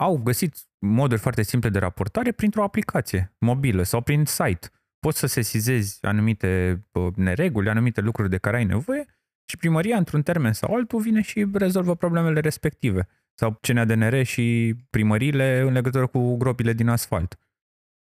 au 0.00 0.16
găsit 0.16 0.56
moduri 0.78 1.20
foarte 1.20 1.42
simple 1.42 1.68
de 1.68 1.78
raportare 1.78 2.32
printr-o 2.32 2.62
aplicație 2.62 3.34
mobilă 3.38 3.82
sau 3.82 4.00
prin 4.00 4.24
site 4.24 4.68
poți 5.06 5.18
să 5.18 5.26
sesizezi 5.26 5.98
anumite 6.06 6.82
nereguli, 7.14 7.68
anumite 7.68 8.00
lucruri 8.00 8.30
de 8.30 8.38
care 8.38 8.56
ai 8.56 8.64
nevoie 8.64 9.04
și 9.50 9.56
primăria, 9.56 9.96
într-un 9.96 10.22
termen 10.22 10.52
sau 10.52 10.74
altul, 10.74 11.00
vine 11.00 11.22
și 11.22 11.48
rezolvă 11.52 11.96
problemele 11.96 12.40
respective. 12.40 13.08
Sau 13.34 13.58
CNADNR 13.60 14.22
și 14.22 14.74
primăriile 14.90 15.60
în 15.60 15.72
legătură 15.72 16.06
cu 16.06 16.36
gropile 16.36 16.72
din 16.72 16.88
asfalt. 16.88 17.38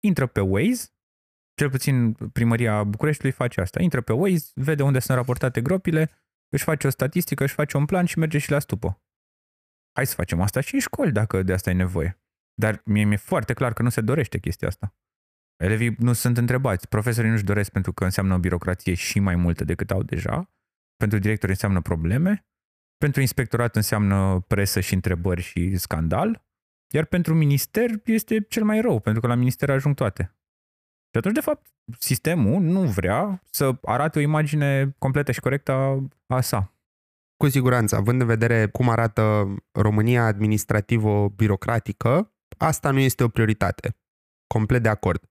Intră 0.04 0.26
pe 0.26 0.40
Waze, 0.40 0.86
cel 1.54 1.70
puțin 1.70 2.12
primăria 2.12 2.84
Bucureștiului 2.84 3.36
face 3.36 3.60
asta. 3.60 3.82
Intră 3.82 4.00
pe 4.00 4.12
Waze, 4.12 4.50
vede 4.54 4.82
unde 4.82 4.98
sunt 4.98 5.16
raportate 5.16 5.62
gropile, 5.62 6.10
își 6.48 6.64
face 6.64 6.86
o 6.86 6.90
statistică, 6.90 7.42
își 7.44 7.54
face 7.54 7.76
un 7.76 7.84
plan 7.84 8.04
și 8.04 8.18
merge 8.18 8.38
și 8.38 8.50
la 8.50 8.58
stupă. 8.58 9.02
Hai 9.92 10.06
să 10.06 10.14
facem 10.14 10.40
asta 10.40 10.60
și 10.60 10.74
în 10.74 10.80
școli, 10.80 11.12
dacă 11.12 11.42
de 11.42 11.52
asta 11.52 11.70
e 11.70 11.72
nevoie. 11.72 12.20
Dar 12.54 12.82
mie 12.84 13.04
mi-e 13.04 13.16
foarte 13.16 13.52
clar 13.52 13.72
că 13.72 13.82
nu 13.82 13.88
se 13.88 14.00
dorește 14.00 14.38
chestia 14.38 14.68
asta. 14.68 14.94
Elevii 15.56 15.96
nu 15.98 16.12
sunt 16.12 16.36
întrebați, 16.36 16.88
profesorii 16.88 17.30
nu-și 17.30 17.44
doresc 17.44 17.70
pentru 17.70 17.92
că 17.92 18.04
înseamnă 18.04 18.34
o 18.34 18.38
birocrație 18.38 18.94
și 18.94 19.20
mai 19.20 19.36
multă 19.36 19.64
decât 19.64 19.90
au 19.90 20.02
deja, 20.02 20.50
pentru 20.96 21.18
directori 21.18 21.52
înseamnă 21.52 21.80
probleme, 21.80 22.46
pentru 22.96 23.20
inspectorat 23.20 23.76
înseamnă 23.76 24.40
presă 24.40 24.80
și 24.80 24.94
întrebări 24.94 25.42
și 25.42 25.76
scandal, 25.76 26.44
iar 26.94 27.04
pentru 27.04 27.34
minister 27.34 27.90
este 28.04 28.40
cel 28.40 28.64
mai 28.64 28.80
rău, 28.80 29.00
pentru 29.00 29.20
că 29.20 29.26
la 29.26 29.34
minister 29.34 29.70
ajung 29.70 29.94
toate. 29.94 30.36
Și 31.10 31.18
atunci, 31.18 31.34
de 31.34 31.40
fapt, 31.40 31.66
sistemul 31.98 32.62
nu 32.62 32.82
vrea 32.82 33.42
să 33.50 33.78
arate 33.82 34.18
o 34.18 34.22
imagine 34.22 34.94
completă 34.98 35.32
și 35.32 35.40
corectă 35.40 35.72
a 36.26 36.40
sa. 36.40 36.74
Cu 37.36 37.48
siguranță, 37.48 37.96
având 37.96 38.20
în 38.20 38.26
vedere 38.26 38.68
cum 38.68 38.88
arată 38.88 39.54
România 39.72 40.24
administrativo-birocratică, 40.24 42.34
asta 42.58 42.90
nu 42.90 42.98
este 42.98 43.24
o 43.24 43.28
prioritate. 43.28 43.96
Complet 44.46 44.82
de 44.82 44.88
acord. 44.88 45.30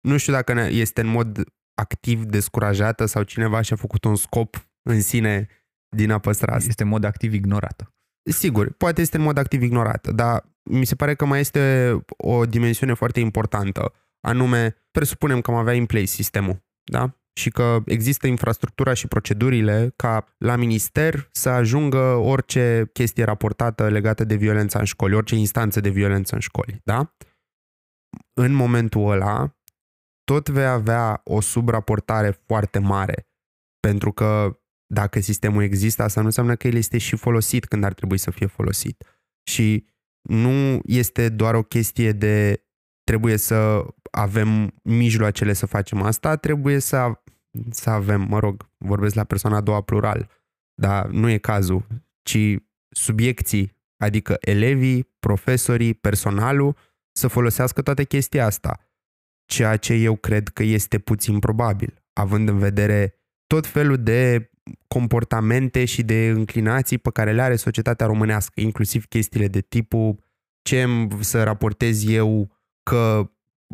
Nu 0.00 0.16
știu 0.16 0.32
dacă 0.32 0.66
este 0.68 1.00
în 1.00 1.06
mod 1.06 1.44
activ 1.74 2.24
descurajată 2.24 3.04
sau 3.04 3.22
cineva 3.22 3.60
și-a 3.60 3.76
făcut 3.76 4.04
un 4.04 4.16
scop 4.16 4.68
în 4.82 5.00
sine 5.00 5.48
din 5.96 6.10
a 6.10 6.18
păstra 6.18 6.54
asta. 6.54 6.68
Este 6.68 6.82
în 6.82 6.88
mod 6.88 7.04
activ 7.04 7.32
ignorată. 7.32 7.92
Sigur, 8.30 8.72
poate 8.72 9.00
este 9.00 9.16
în 9.16 9.22
mod 9.22 9.38
activ 9.38 9.62
ignorată, 9.62 10.12
dar 10.12 10.44
mi 10.70 10.84
se 10.84 10.94
pare 10.94 11.14
că 11.14 11.24
mai 11.24 11.40
este 11.40 11.94
o 12.16 12.46
dimensiune 12.46 12.94
foarte 12.94 13.20
importantă, 13.20 13.92
anume, 14.20 14.76
presupunem 14.90 15.40
că 15.40 15.50
am 15.50 15.56
avea 15.56 15.74
în 15.74 15.86
place 15.86 16.04
sistemul, 16.04 16.64
da? 16.92 17.12
Și 17.40 17.50
că 17.50 17.82
există 17.84 18.26
infrastructura 18.26 18.94
și 18.94 19.08
procedurile 19.08 19.92
ca 19.96 20.34
la 20.38 20.56
minister 20.56 21.28
să 21.32 21.48
ajungă 21.48 21.98
orice 21.98 22.90
chestie 22.92 23.24
raportată 23.24 23.88
legată 23.88 24.24
de 24.24 24.34
violența 24.34 24.78
în 24.78 24.84
școli, 24.84 25.14
orice 25.14 25.34
instanță 25.34 25.80
de 25.80 25.88
violență 25.88 26.34
în 26.34 26.40
școli, 26.40 26.80
da? 26.84 27.14
În 28.40 28.52
momentul 28.52 29.10
ăla, 29.10 29.57
tot 30.28 30.48
vei 30.48 30.66
avea 30.66 31.20
o 31.24 31.40
subraportare 31.40 32.30
foarte 32.46 32.78
mare. 32.78 33.28
Pentru 33.80 34.12
că 34.12 34.60
dacă 34.86 35.20
sistemul 35.20 35.62
există, 35.62 36.02
asta 36.02 36.20
nu 36.20 36.26
înseamnă 36.26 36.56
că 36.56 36.66
el 36.66 36.74
este 36.74 36.98
și 36.98 37.16
folosit 37.16 37.64
când 37.64 37.84
ar 37.84 37.92
trebui 37.94 38.18
să 38.18 38.30
fie 38.30 38.46
folosit. 38.46 39.04
Și 39.50 39.86
nu 40.28 40.80
este 40.84 41.28
doar 41.28 41.54
o 41.54 41.62
chestie 41.62 42.12
de 42.12 42.64
trebuie 43.04 43.36
să 43.36 43.86
avem 44.10 44.74
mijloacele 44.82 45.52
să 45.52 45.66
facem 45.66 46.02
asta, 46.02 46.36
trebuie 46.36 46.78
să, 46.78 47.12
să 47.70 47.90
avem, 47.90 48.20
mă 48.20 48.38
rog, 48.38 48.70
vorbesc 48.78 49.14
la 49.14 49.24
persoana 49.24 49.56
a 49.56 49.60
doua 49.60 49.80
plural, 49.80 50.30
dar 50.74 51.06
nu 51.06 51.28
e 51.28 51.38
cazul, 51.38 51.86
ci 52.22 52.56
subiecții, 52.88 53.76
adică 53.96 54.36
elevii, 54.40 55.04
profesorii, 55.18 55.94
personalul, 55.94 56.76
să 57.12 57.28
folosească 57.28 57.82
toate 57.82 58.04
chestia 58.04 58.46
asta 58.46 58.87
ceea 59.48 59.76
ce 59.76 59.94
eu 59.94 60.16
cred 60.16 60.48
că 60.48 60.62
este 60.62 60.98
puțin 60.98 61.38
probabil, 61.38 62.02
având 62.12 62.48
în 62.48 62.58
vedere 62.58 63.14
tot 63.46 63.66
felul 63.66 63.96
de 63.96 64.50
comportamente 64.88 65.84
și 65.84 66.02
de 66.02 66.28
înclinații 66.28 66.98
pe 66.98 67.10
care 67.10 67.32
le 67.32 67.42
are 67.42 67.56
societatea 67.56 68.06
românească, 68.06 68.60
inclusiv 68.60 69.06
chestiile 69.06 69.48
de 69.48 69.60
tipul 69.60 70.18
ce 70.62 70.86
să 71.20 71.42
raportez 71.42 72.08
eu 72.08 72.50
că 72.82 73.30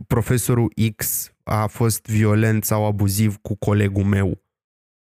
profesorul 0.06 0.72
X 0.96 1.30
a 1.42 1.66
fost 1.66 2.06
violent 2.06 2.64
sau 2.64 2.84
abuziv 2.84 3.36
cu 3.36 3.54
colegul 3.54 4.04
meu. 4.04 4.42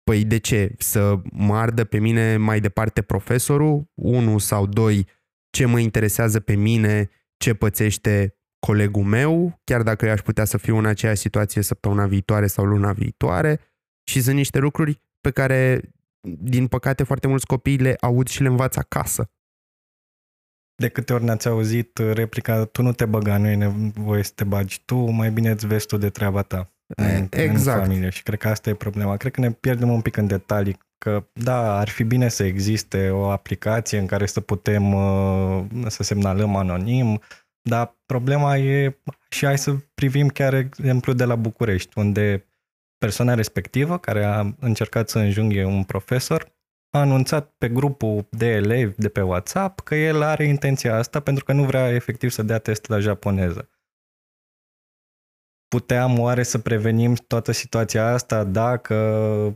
Păi 0.04 0.24
de 0.24 0.38
ce? 0.38 0.74
Să 0.78 1.20
mă 1.32 1.54
ardă 1.54 1.84
pe 1.84 1.98
mine 1.98 2.36
mai 2.36 2.60
departe 2.60 3.02
profesorul? 3.02 3.90
Unu 3.94 4.38
sau 4.38 4.66
doi, 4.66 5.06
ce 5.50 5.64
mă 5.64 5.78
interesează 5.78 6.40
pe 6.40 6.54
mine, 6.54 7.10
ce 7.36 7.54
pățește 7.54 8.36
colegul 8.66 9.02
meu, 9.02 9.60
chiar 9.64 9.82
dacă 9.82 10.06
eu 10.06 10.12
aș 10.12 10.20
putea 10.20 10.44
să 10.44 10.56
fiu 10.58 10.76
în 10.76 10.86
aceeași 10.86 11.20
situație 11.20 11.62
săptămâna 11.62 12.06
viitoare 12.06 12.46
sau 12.46 12.64
luna 12.64 12.92
viitoare 12.92 13.60
și 14.04 14.22
sunt 14.22 14.36
niște 14.36 14.58
lucruri 14.58 15.00
pe 15.20 15.30
care, 15.30 15.80
din 16.38 16.66
păcate, 16.66 17.02
foarte 17.02 17.26
mulți 17.26 17.46
copii 17.46 17.76
le 17.76 17.96
aud 18.00 18.28
și 18.28 18.42
le 18.42 18.48
învață 18.48 18.78
acasă. 18.78 19.30
De 20.74 20.88
câte 20.88 21.12
ori 21.12 21.24
ne-ați 21.24 21.48
auzit 21.48 21.98
replica, 21.98 22.64
tu 22.64 22.82
nu 22.82 22.92
te 22.92 23.04
băga, 23.04 23.38
nu 23.38 23.48
e 23.48 23.54
nevoie 23.54 24.22
să 24.22 24.32
te 24.34 24.44
bagi 24.44 24.82
tu, 24.84 24.96
mai 24.96 25.30
bine 25.30 25.50
îți 25.50 25.66
vezi 25.66 25.86
tu 25.86 25.96
de 25.96 26.10
treaba 26.10 26.42
ta 26.42 26.70
în, 26.86 27.28
exact. 27.30 27.78
în 27.78 27.84
familie. 27.84 28.10
Și 28.10 28.22
cred 28.22 28.38
că 28.38 28.48
asta 28.48 28.70
e 28.70 28.74
problema. 28.74 29.16
Cred 29.16 29.32
că 29.32 29.40
ne 29.40 29.50
pierdem 29.50 29.90
un 29.90 30.00
pic 30.00 30.16
în 30.16 30.26
detalii, 30.26 30.78
că 30.98 31.26
da, 31.32 31.78
ar 31.78 31.88
fi 31.88 32.04
bine 32.04 32.28
să 32.28 32.44
existe 32.44 33.10
o 33.10 33.30
aplicație 33.30 33.98
în 33.98 34.06
care 34.06 34.26
să 34.26 34.40
putem 34.40 34.92
uh, 34.92 35.64
să 35.86 36.02
semnalăm 36.02 36.56
anonim, 36.56 37.20
dar 37.68 37.96
problema 38.06 38.56
e, 38.56 38.98
și 39.28 39.44
hai 39.44 39.58
să 39.58 39.76
privim 39.94 40.28
chiar 40.28 40.54
exemplu 40.54 41.12
de 41.12 41.24
la 41.24 41.34
București, 41.34 41.98
unde 41.98 42.46
persoana 42.98 43.34
respectivă, 43.34 43.98
care 43.98 44.24
a 44.24 44.54
încercat 44.60 45.08
să 45.08 45.18
înjunghe 45.18 45.64
un 45.64 45.84
profesor, 45.84 46.54
a 46.90 46.98
anunțat 46.98 47.54
pe 47.58 47.68
grupul 47.68 48.26
de 48.30 48.46
elevi 48.46 48.94
de 48.96 49.08
pe 49.08 49.20
WhatsApp 49.20 49.80
că 49.80 49.94
el 49.94 50.22
are 50.22 50.44
intenția 50.44 50.96
asta 50.96 51.20
pentru 51.20 51.44
că 51.44 51.52
nu 51.52 51.64
vrea 51.64 51.90
efectiv 51.90 52.30
să 52.30 52.42
dea 52.42 52.58
test 52.58 52.88
la 52.88 52.98
japoneză. 52.98 53.68
Puteam 55.68 56.18
oare 56.18 56.42
să 56.42 56.58
prevenim 56.58 57.14
toată 57.14 57.52
situația 57.52 58.12
asta 58.12 58.44
dacă 58.44 58.94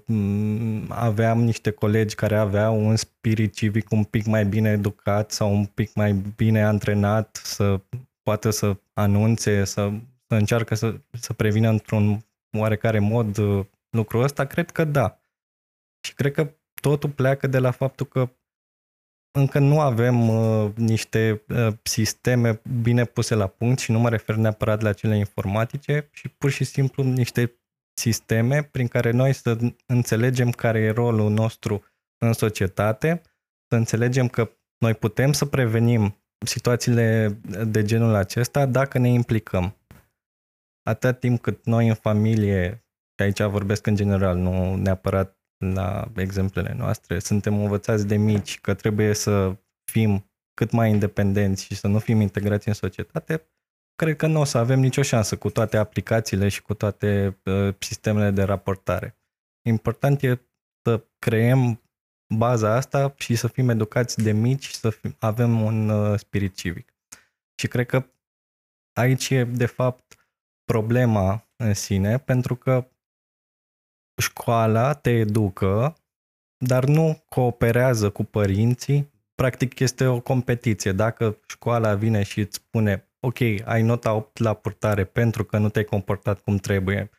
mm, 0.07 0.87
aveam 0.89 1.43
niște 1.43 1.71
colegi 1.71 2.15
care 2.15 2.37
aveau 2.37 2.87
un 2.87 2.97
spirit 2.97 3.55
civic 3.55 3.91
un 3.91 4.05
pic 4.05 4.27
mai 4.27 4.45
bine 4.45 4.71
educat 4.71 5.31
sau 5.31 5.53
un 5.55 5.65
pic 5.65 5.95
mai 5.95 6.13
bine 6.37 6.65
antrenat 6.65 7.41
să 7.43 7.81
poată 8.23 8.51
să 8.51 8.77
anunțe, 8.93 9.65
să, 9.65 9.91
să 10.27 10.35
încearcă 10.35 10.75
să, 10.75 11.01
să 11.11 11.33
prevină 11.33 11.69
într-un 11.69 12.25
oarecare 12.59 12.99
mod 12.99 13.37
uh, 13.37 13.65
lucrul 13.91 14.23
ăsta? 14.23 14.45
Cred 14.45 14.71
că 14.71 14.85
da. 14.85 15.23
Și 16.07 16.15
cred 16.15 16.33
că 16.33 16.55
totul 16.81 17.11
pleacă 17.11 17.47
de 17.47 17.59
la 17.59 17.71
faptul 17.71 18.07
că 18.07 18.31
încă 19.33 19.59
nu 19.59 19.81
avem 19.81 20.29
uh, 20.29 20.71
niște 20.75 21.45
uh, 21.49 21.73
sisteme 21.83 22.61
bine 22.83 23.05
puse 23.05 23.35
la 23.35 23.47
punct 23.47 23.79
și 23.79 23.91
nu 23.91 23.99
mă 23.99 24.09
refer 24.09 24.35
neapărat 24.35 24.81
la 24.81 24.93
cele 24.93 25.17
informatice, 25.17 26.09
și 26.13 26.29
pur 26.29 26.51
și 26.51 26.65
simplu 26.65 27.03
niște 27.03 27.55
sisteme 27.95 28.63
prin 28.63 28.89
care 28.89 29.11
noi 29.11 29.33
să 29.33 29.59
înțelegem 29.87 30.51
care 30.51 30.79
e 30.79 30.91
rolul 30.91 31.31
nostru 31.31 31.85
în 32.19 32.33
societate, 32.33 33.23
să 33.69 33.77
înțelegem 33.77 34.29
că 34.29 34.51
noi 34.79 34.95
putem 34.95 35.33
să 35.33 35.47
prevenim 35.47 36.17
situațiile 36.47 37.39
de 37.67 37.83
genul 37.83 38.15
acesta 38.15 38.67
dacă 38.67 38.99
ne 38.99 39.09
implicăm. 39.09 39.77
Atât 40.83 41.21
timp 41.21 41.41
cât 41.41 41.65
noi 41.65 41.89
în 41.89 41.95
familie, 41.95 42.85
și 43.17 43.23
aici 43.23 43.43
vorbesc 43.43 43.87
în 43.87 43.95
general, 43.95 44.37
nu 44.37 44.77
neapărat 44.77 45.40
la 45.61 46.13
exemplele 46.17 46.75
noastre, 46.79 47.19
suntem 47.19 47.61
învățați 47.61 48.07
de 48.07 48.17
mici 48.17 48.61
că 48.61 48.75
trebuie 48.75 49.15
să 49.15 49.57
fim 49.91 50.31
cât 50.55 50.71
mai 50.71 50.91
independenți 50.91 51.65
și 51.65 51.75
să 51.75 51.87
nu 51.87 51.99
fim 51.99 52.21
integrați 52.21 52.69
în 52.69 52.75
societate, 52.75 53.47
cred 53.95 54.17
că 54.17 54.27
nu 54.27 54.41
o 54.41 54.45
să 54.45 54.59
avem 54.59 54.81
nicio 54.81 55.03
șansă 55.03 55.37
cu 55.37 55.51
toate 55.51 55.77
aplicațiile 55.77 56.49
și 56.49 56.63
cu 56.63 56.75
toate 56.75 57.39
uh, 57.45 57.75
sistemele 57.79 58.31
de 58.31 58.43
raportare. 58.43 59.19
Important 59.69 60.23
e 60.23 60.41
să 60.83 61.05
creăm 61.19 61.83
baza 62.35 62.75
asta 62.75 63.15
și 63.17 63.35
să 63.35 63.49
fim 63.49 63.69
educați 63.69 64.23
de 64.23 64.33
mici 64.33 64.67
și 64.67 64.75
să 64.75 64.91
fim, 64.91 65.17
avem 65.19 65.61
un 65.61 65.89
uh, 65.89 66.19
spirit 66.19 66.55
civic. 66.55 66.95
Și 67.61 67.69
cred 67.69 67.87
că 67.87 68.07
aici 68.93 69.31
e, 69.31 69.45
de 69.45 69.67
fapt, 69.67 70.29
problema 70.65 71.49
în 71.57 71.75
sine, 71.75 72.19
pentru 72.19 72.57
că 72.57 72.91
școala 74.21 74.93
te 74.93 75.11
educă, 75.11 75.95
dar 76.65 76.85
nu 76.85 77.25
cooperează 77.29 78.11
cu 78.11 78.25
părinții. 78.25 79.11
Practic 79.35 79.79
este 79.79 80.07
o 80.07 80.21
competiție. 80.21 80.93
Dacă 80.93 81.39
școala 81.47 81.95
vine 81.95 82.23
și 82.23 82.41
îți 82.41 82.57
spune 82.57 83.09
ok, 83.21 83.39
ai 83.65 83.83
nota 83.83 84.13
8 84.13 84.39
la 84.39 84.55
purtare 84.55 85.05
pentru 85.05 85.45
că 85.45 85.59
nu 85.59 85.69
te-ai 85.69 85.85
comportat 85.85 86.41
cum 86.41 86.57
trebuie, 86.57 87.11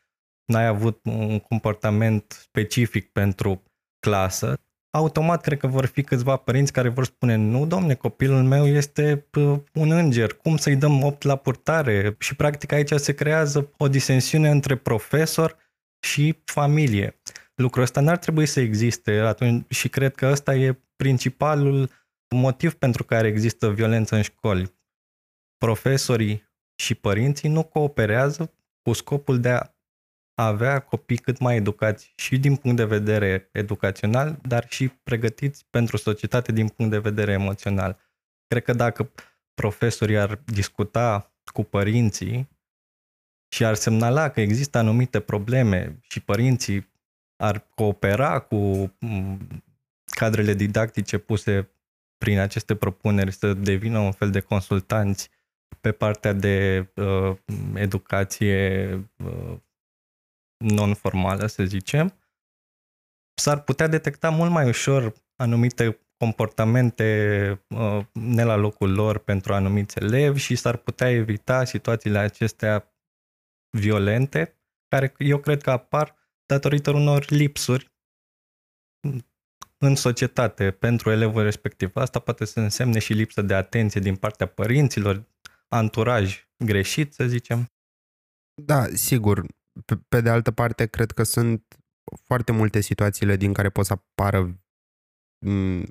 n-ai 0.45 0.67
avut 0.67 0.99
un 1.05 1.39
comportament 1.39 2.37
specific 2.41 3.11
pentru 3.11 3.63
clasă, 3.99 4.55
automat 4.91 5.41
cred 5.41 5.57
că 5.57 5.67
vor 5.67 5.85
fi 5.85 6.03
câțiva 6.03 6.35
părinți 6.35 6.71
care 6.71 6.89
vor 6.89 7.05
spune 7.05 7.35
nu, 7.35 7.65
domne, 7.65 7.93
copilul 7.93 8.43
meu 8.43 8.67
este 8.67 9.25
un 9.73 9.91
înger, 9.91 10.33
cum 10.33 10.57
să-i 10.57 10.75
dăm 10.75 11.03
8 11.03 11.23
la 11.23 11.35
purtare? 11.35 12.15
Și 12.19 12.35
practic 12.35 12.71
aici 12.71 12.91
se 12.95 13.13
creează 13.13 13.73
o 13.77 13.87
disensiune 13.87 14.49
între 14.49 14.75
profesor 14.75 15.57
și 16.01 16.41
familie. 16.45 17.21
Lucrul 17.55 17.83
ăsta 17.83 18.01
n-ar 18.01 18.17
trebui 18.17 18.45
să 18.45 18.59
existe 18.59 19.11
atunci 19.11 19.73
și 19.73 19.89
cred 19.89 20.15
că 20.15 20.27
ăsta 20.27 20.55
e 20.55 20.79
principalul 20.95 21.89
motiv 22.35 22.73
pentru 22.73 23.03
care 23.03 23.27
există 23.27 23.71
violență 23.71 24.15
în 24.15 24.21
școli. 24.21 24.73
Profesorii 25.57 26.49
și 26.75 26.95
părinții 26.95 27.49
nu 27.49 27.63
cooperează 27.63 28.53
cu 28.81 28.93
scopul 28.93 29.39
de 29.39 29.49
a 29.49 29.75
avea 30.35 30.79
copii 30.79 31.17
cât 31.17 31.39
mai 31.39 31.55
educați 31.55 32.13
și 32.15 32.37
din 32.37 32.55
punct 32.55 32.77
de 32.77 32.85
vedere 32.85 33.49
educațional, 33.51 34.39
dar 34.41 34.69
și 34.69 34.87
pregătiți 34.87 35.65
pentru 35.69 35.97
societate 35.97 36.51
din 36.51 36.67
punct 36.67 36.91
de 36.91 36.99
vedere 36.99 37.31
emoțional. 37.31 37.97
Cred 38.47 38.63
că 38.63 38.73
dacă 38.73 39.11
profesorii 39.53 40.17
ar 40.17 40.41
discuta 40.45 41.33
cu 41.53 41.63
părinții 41.63 42.49
și 43.53 43.65
ar 43.65 43.75
semnala 43.75 44.29
că 44.29 44.41
există 44.41 44.77
anumite 44.77 45.19
probleme 45.19 45.99
și 46.01 46.19
părinții 46.19 46.89
ar 47.35 47.67
coopera 47.75 48.39
cu 48.39 48.55
mm, 48.99 49.63
cadrele 50.05 50.53
didactice 50.53 51.17
puse 51.17 51.69
prin 52.17 52.39
aceste 52.39 52.75
propuneri 52.75 53.31
să 53.31 53.53
devină 53.53 53.99
un 53.99 54.11
fel 54.11 54.31
de 54.31 54.39
consultanți 54.39 55.29
pe 55.81 55.91
partea 55.91 56.33
de 56.33 56.87
uh, 56.95 57.37
educație 57.73 58.93
uh, 59.17 59.57
non-formală, 60.57 61.45
să 61.45 61.63
zicem, 61.63 62.13
s-ar 63.33 63.61
putea 63.61 63.87
detecta 63.87 64.29
mult 64.29 64.51
mai 64.51 64.67
ușor 64.67 65.13
anumite 65.35 65.99
comportamente 66.17 67.61
uh, 67.67 67.99
ne 68.13 68.43
la 68.43 68.55
locul 68.55 68.93
lor 68.93 69.17
pentru 69.17 69.53
anumiți 69.53 69.97
elevi 69.99 70.39
și 70.39 70.55
s-ar 70.55 70.75
putea 70.75 71.09
evita 71.09 71.63
situațiile 71.63 72.17
acestea 72.17 72.90
violente, 73.77 74.61
care 74.87 75.13
eu 75.17 75.39
cred 75.39 75.61
că 75.61 75.71
apar 75.71 76.15
datorită 76.45 76.91
unor 76.91 77.25
lipsuri 77.29 77.91
în 79.77 79.95
societate 79.95 80.71
pentru 80.71 81.11
elevul 81.11 81.43
respectiv. 81.43 81.95
Asta 81.95 82.19
poate 82.19 82.45
să 82.45 82.59
însemne 82.59 82.99
și 82.99 83.13
lipsă 83.13 83.41
de 83.41 83.53
atenție 83.53 84.01
din 84.01 84.15
partea 84.15 84.47
părinților, 84.47 85.27
anturaj 85.67 86.47
greșit, 86.65 87.13
să 87.13 87.27
zicem. 87.27 87.65
Da, 88.61 88.85
sigur. 88.87 89.45
Pe, 89.85 89.97
pe 89.97 90.21
de 90.21 90.29
altă 90.29 90.51
parte, 90.51 90.87
cred 90.87 91.11
că 91.11 91.23
sunt 91.23 91.77
foarte 92.23 92.51
multe 92.51 92.81
situațiile 92.81 93.35
din 93.35 93.53
care 93.53 93.69
pot 93.69 93.85
să 93.85 93.93
apară 93.93 94.63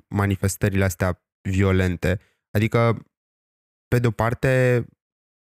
manifestările 0.07 0.83
astea 0.83 1.23
violente. 1.49 2.19
Adică, 2.51 3.05
pe 3.87 3.99
de 3.99 4.07
o 4.07 4.11
parte, 4.11 4.85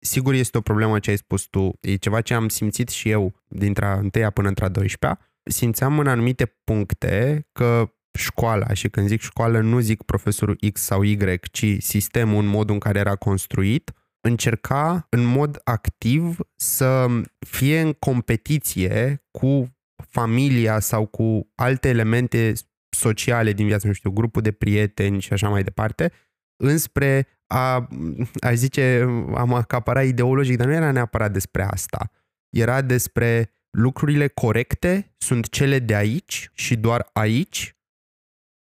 sigur 0.02 0.34
este 0.34 0.58
o 0.58 0.62
problemă 0.62 1.00
ce 1.00 1.10
ai 1.10 1.18
spus 1.18 1.44
tu, 1.44 1.78
e 1.80 1.96
ceva 1.96 2.22
ce 2.22 2.34
am 2.34 2.50
simțit 2.50 2.90
și 2.90 3.10
eu 3.10 3.34
dintre 3.48 3.86
a 3.86 3.94
întâia 3.94 4.30
până 4.30 4.48
între 4.48 4.66
a 4.66 4.70
12 4.70 5.20
Simțeam 5.44 6.00
în 6.00 6.08
anumite 6.08 6.46
puncte 6.64 7.48
că 7.52 7.94
școala, 8.20 8.74
și 8.74 8.90
când 8.90 9.08
zic 9.08 9.22
școală 9.22 9.60
nu 9.60 9.80
zic 9.80 10.04
profesorul 10.04 10.58
X 10.74 10.82
sau 10.82 11.04
Y, 11.04 11.18
ci 11.52 11.66
sistemul 11.80 12.44
în 12.44 12.46
modul 12.46 12.74
în 12.74 12.80
care 12.80 13.00
era 13.00 13.16
construit, 13.16 13.92
încerca 14.22 15.08
în 15.10 15.24
mod 15.24 15.62
activ 15.64 16.38
să 16.56 17.08
fie 17.40 17.80
în 17.80 17.94
competiție 17.94 19.24
cu 19.32 19.78
familia 20.10 20.80
sau 20.80 21.06
cu 21.06 21.52
alte 21.56 21.90
elemente 21.90 22.54
sociale 22.90 23.54
din 23.54 23.66
viață, 23.66 23.88
nu 23.88 23.94
știu, 23.94 24.12
grupul 24.12 24.42
de 24.42 24.52
prieteni 24.52 25.22
și 25.22 25.34
așa 25.34 25.50
mai 25.50 25.64
departe, 25.64 26.12
înspre 26.64 27.28
a, 27.52 27.88
aș 28.42 28.54
zice, 28.54 29.02
am 29.36 29.54
acaparat 29.54 30.06
ideologic, 30.06 30.58
dar 30.58 30.68
nu 30.68 30.74
era 30.74 30.92
neapărat 30.92 31.32
despre 31.32 31.64
asta. 31.64 32.12
Era 32.50 32.82
despre 32.82 33.54
lucrurile 33.70 34.28
corecte 34.28 35.16
sunt 35.18 35.50
cele 35.50 35.80
de 35.80 35.96
aici 35.96 36.52
și 36.54 36.76
doar 36.76 37.10
aici 37.14 37.76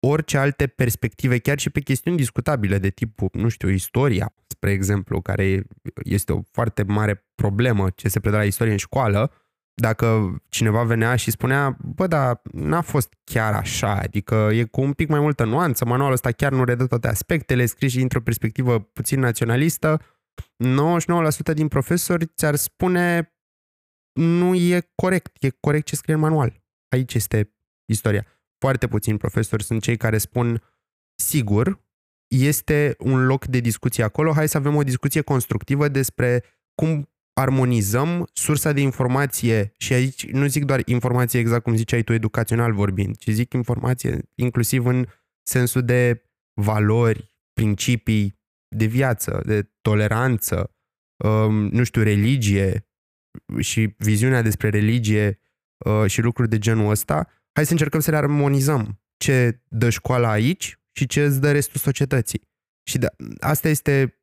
orice 0.07 0.39
alte 0.39 0.67
perspective, 0.67 1.39
chiar 1.39 1.59
și 1.59 1.71
pe 1.71 1.81
chestiuni 1.81 2.17
discutabile 2.17 2.79
de 2.79 2.91
tipul, 2.91 3.29
nu 3.33 3.49
știu, 3.49 3.69
istoria, 3.69 4.35
spre 4.47 4.71
exemplu, 4.71 5.21
care 5.21 5.65
este 6.03 6.33
o 6.33 6.41
foarte 6.51 6.83
mare 6.83 7.27
problemă 7.35 7.91
ce 7.91 8.09
se 8.09 8.21
predă 8.21 8.37
la 8.37 8.45
istorie 8.45 8.73
în 8.73 8.79
școală, 8.79 9.33
dacă 9.75 10.37
cineva 10.49 10.83
venea 10.83 11.17
și 11.17 11.31
spunea, 11.31 11.77
bă, 11.81 12.07
dar 12.07 12.41
n-a 12.53 12.81
fost 12.81 13.13
chiar 13.25 13.55
așa, 13.55 13.95
adică 13.95 14.51
e 14.53 14.65
cu 14.65 14.81
un 14.81 14.93
pic 14.93 15.09
mai 15.09 15.21
multă 15.21 15.45
nuanță, 15.45 15.85
manualul 15.85 16.15
ăsta 16.15 16.33
chiar 16.33 16.53
nu 16.53 16.65
redă 16.65 16.87
toate 16.87 17.09
aspectele, 17.09 17.67
scris 17.67 17.91
și 17.91 17.97
dintr-o 17.97 18.21
perspectivă 18.21 18.81
puțin 18.81 19.21
naționalistă, 19.21 20.01
99% 21.51 21.55
din 21.55 21.69
profesori 21.69 22.27
ți-ar 22.27 22.55
spune 22.55 23.35
nu 24.13 24.55
e 24.55 24.91
corect, 24.95 25.43
e 25.43 25.51
corect 25.51 25.87
ce 25.87 25.97
scrie 25.97 26.15
în 26.15 26.21
manual. 26.21 26.63
Aici 26.89 27.15
este 27.15 27.55
istoria 27.85 28.27
foarte 28.59 28.89
puțini 28.89 29.19
profesori 29.19 29.65
sunt 29.65 29.83
cei 29.83 29.97
care 29.97 30.19
spun 30.19 30.63
sigur, 31.15 31.83
este 32.29 32.97
un 32.99 33.27
loc 33.27 33.45
de 33.45 33.61
discuție 33.61 34.05
acolo, 34.05 34.33
hai 34.33 34.49
să 34.49 34.57
avem 34.57 34.77
o 34.77 34.83
discuție 34.83 35.21
constructivă 35.21 35.89
despre 35.89 36.45
cum 36.75 37.09
armonizăm 37.35 38.29
sursa 38.33 38.73
de 38.73 38.81
informație 38.81 39.73
și 39.79 39.93
aici 39.93 40.31
nu 40.31 40.47
zic 40.47 40.65
doar 40.65 40.83
informație 40.85 41.41
exact 41.41 41.63
cum 41.63 41.77
ziceai 41.77 42.03
tu 42.03 42.13
educațional 42.13 42.73
vorbind, 42.73 43.17
ci 43.17 43.29
zic 43.29 43.53
informație 43.53 44.31
inclusiv 44.35 44.87
în 44.87 45.07
sensul 45.43 45.83
de 45.83 46.23
valori, 46.61 47.37
principii 47.53 48.43
de 48.77 48.85
viață, 48.85 49.43
de 49.47 49.71
toleranță, 49.81 50.77
um, 51.25 51.69
nu 51.69 51.85
știu, 51.85 52.03
religie 52.03 52.89
și 53.59 53.95
viziunea 53.99 54.43
despre 54.43 54.69
religie 54.69 55.41
uh, 55.85 56.11
și 56.11 56.21
lucruri 56.21 56.49
de 56.49 56.59
genul 56.59 56.91
ăsta, 56.91 57.29
hai 57.53 57.67
să 57.67 57.73
încercăm 57.73 58.01
să 58.01 58.11
le 58.11 58.17
armonizăm 58.17 59.01
ce 59.17 59.63
dă 59.69 59.91
școala 59.91 60.31
aici 60.31 60.79
și 60.93 61.07
ce 61.07 61.25
îți 61.25 61.41
dă 61.41 61.53
restul 61.53 61.81
societății. 61.81 62.49
Și 62.89 62.99
da, 62.99 63.09
asta 63.41 63.69
este 63.69 64.19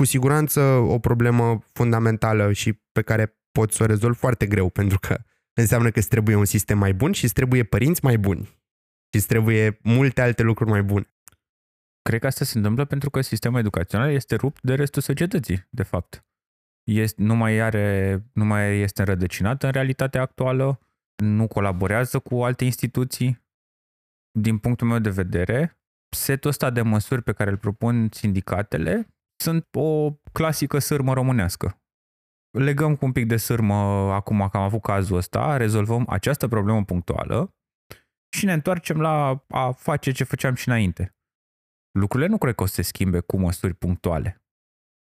cu 0.00 0.06
siguranță 0.06 0.60
o 0.62 0.98
problemă 0.98 1.62
fundamentală 1.72 2.52
și 2.52 2.72
pe 2.72 3.02
care 3.02 3.38
poți 3.52 3.76
să 3.76 3.82
o 3.82 3.86
rezolvi 3.86 4.18
foarte 4.18 4.46
greu, 4.46 4.68
pentru 4.68 4.98
că 4.98 5.18
înseamnă 5.52 5.90
că 5.90 5.98
îți 5.98 6.08
trebuie 6.08 6.36
un 6.36 6.44
sistem 6.44 6.78
mai 6.78 6.94
bun 6.94 7.12
și 7.12 7.24
îți 7.24 7.32
trebuie 7.32 7.64
părinți 7.64 8.04
mai 8.04 8.18
buni. 8.18 8.44
Și 9.10 9.16
îți 9.16 9.26
trebuie 9.26 9.78
multe 9.82 10.20
alte 10.20 10.42
lucruri 10.42 10.70
mai 10.70 10.82
bune. 10.82 11.14
Cred 12.02 12.20
că 12.20 12.26
asta 12.26 12.44
se 12.44 12.56
întâmplă 12.56 12.84
pentru 12.84 13.10
că 13.10 13.20
sistemul 13.20 13.58
educațional 13.58 14.10
este 14.10 14.34
rupt 14.34 14.62
de 14.62 14.74
restul 14.74 15.02
societății, 15.02 15.66
de 15.70 15.82
fapt. 15.82 16.24
Este, 16.84 17.22
nu, 17.22 17.34
mai 17.34 17.58
are, 17.58 18.18
nu 18.32 18.44
mai 18.44 18.78
este 18.78 19.00
înrădăcinat 19.00 19.62
în 19.62 19.70
realitatea 19.70 20.20
actuală, 20.20 20.80
nu 21.22 21.46
colaborează 21.46 22.18
cu 22.18 22.42
alte 22.44 22.64
instituții. 22.64 23.42
Din 24.38 24.58
punctul 24.58 24.86
meu 24.86 24.98
de 24.98 25.10
vedere, 25.10 25.78
setul 26.16 26.50
ăsta 26.50 26.70
de 26.70 26.82
măsuri 26.82 27.22
pe 27.22 27.32
care 27.32 27.50
îl 27.50 27.56
propun 27.56 28.08
sindicatele 28.12 29.08
sunt 29.40 29.74
o 29.74 30.12
clasică 30.32 30.78
sârmă 30.78 31.12
românească. 31.12 31.82
Legăm 32.58 32.96
cu 32.96 33.04
un 33.04 33.12
pic 33.12 33.26
de 33.26 33.36
sârmă 33.36 33.74
acum 34.12 34.48
că 34.48 34.56
am 34.56 34.62
avut 34.62 34.82
cazul 34.82 35.16
ăsta, 35.16 35.56
rezolvăm 35.56 36.04
această 36.08 36.48
problemă 36.48 36.84
punctuală 36.84 37.54
și 38.36 38.44
ne 38.44 38.52
întoarcem 38.52 39.00
la 39.00 39.44
a 39.48 39.72
face 39.72 40.12
ce 40.12 40.24
făceam 40.24 40.54
și 40.54 40.68
înainte. 40.68 41.14
Lucrurile 41.98 42.28
nu 42.28 42.38
cred 42.38 42.54
că 42.54 42.62
o 42.62 42.66
să 42.66 42.74
se 42.74 42.82
schimbe 42.82 43.20
cu 43.20 43.36
măsuri 43.36 43.74
punctuale. 43.74 44.44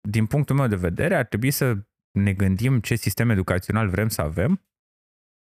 Din 0.09 0.27
punctul 0.27 0.57
meu 0.57 0.67
de 0.67 0.77
vedere, 0.77 1.17
ar 1.17 1.25
trebui 1.25 1.51
să 1.51 1.87
ne 2.19 2.33
gândim 2.33 2.81
ce 2.81 2.95
sistem 2.95 3.31
educațional 3.31 3.89
vrem 3.89 4.09
să 4.09 4.23
avem, 4.23 4.67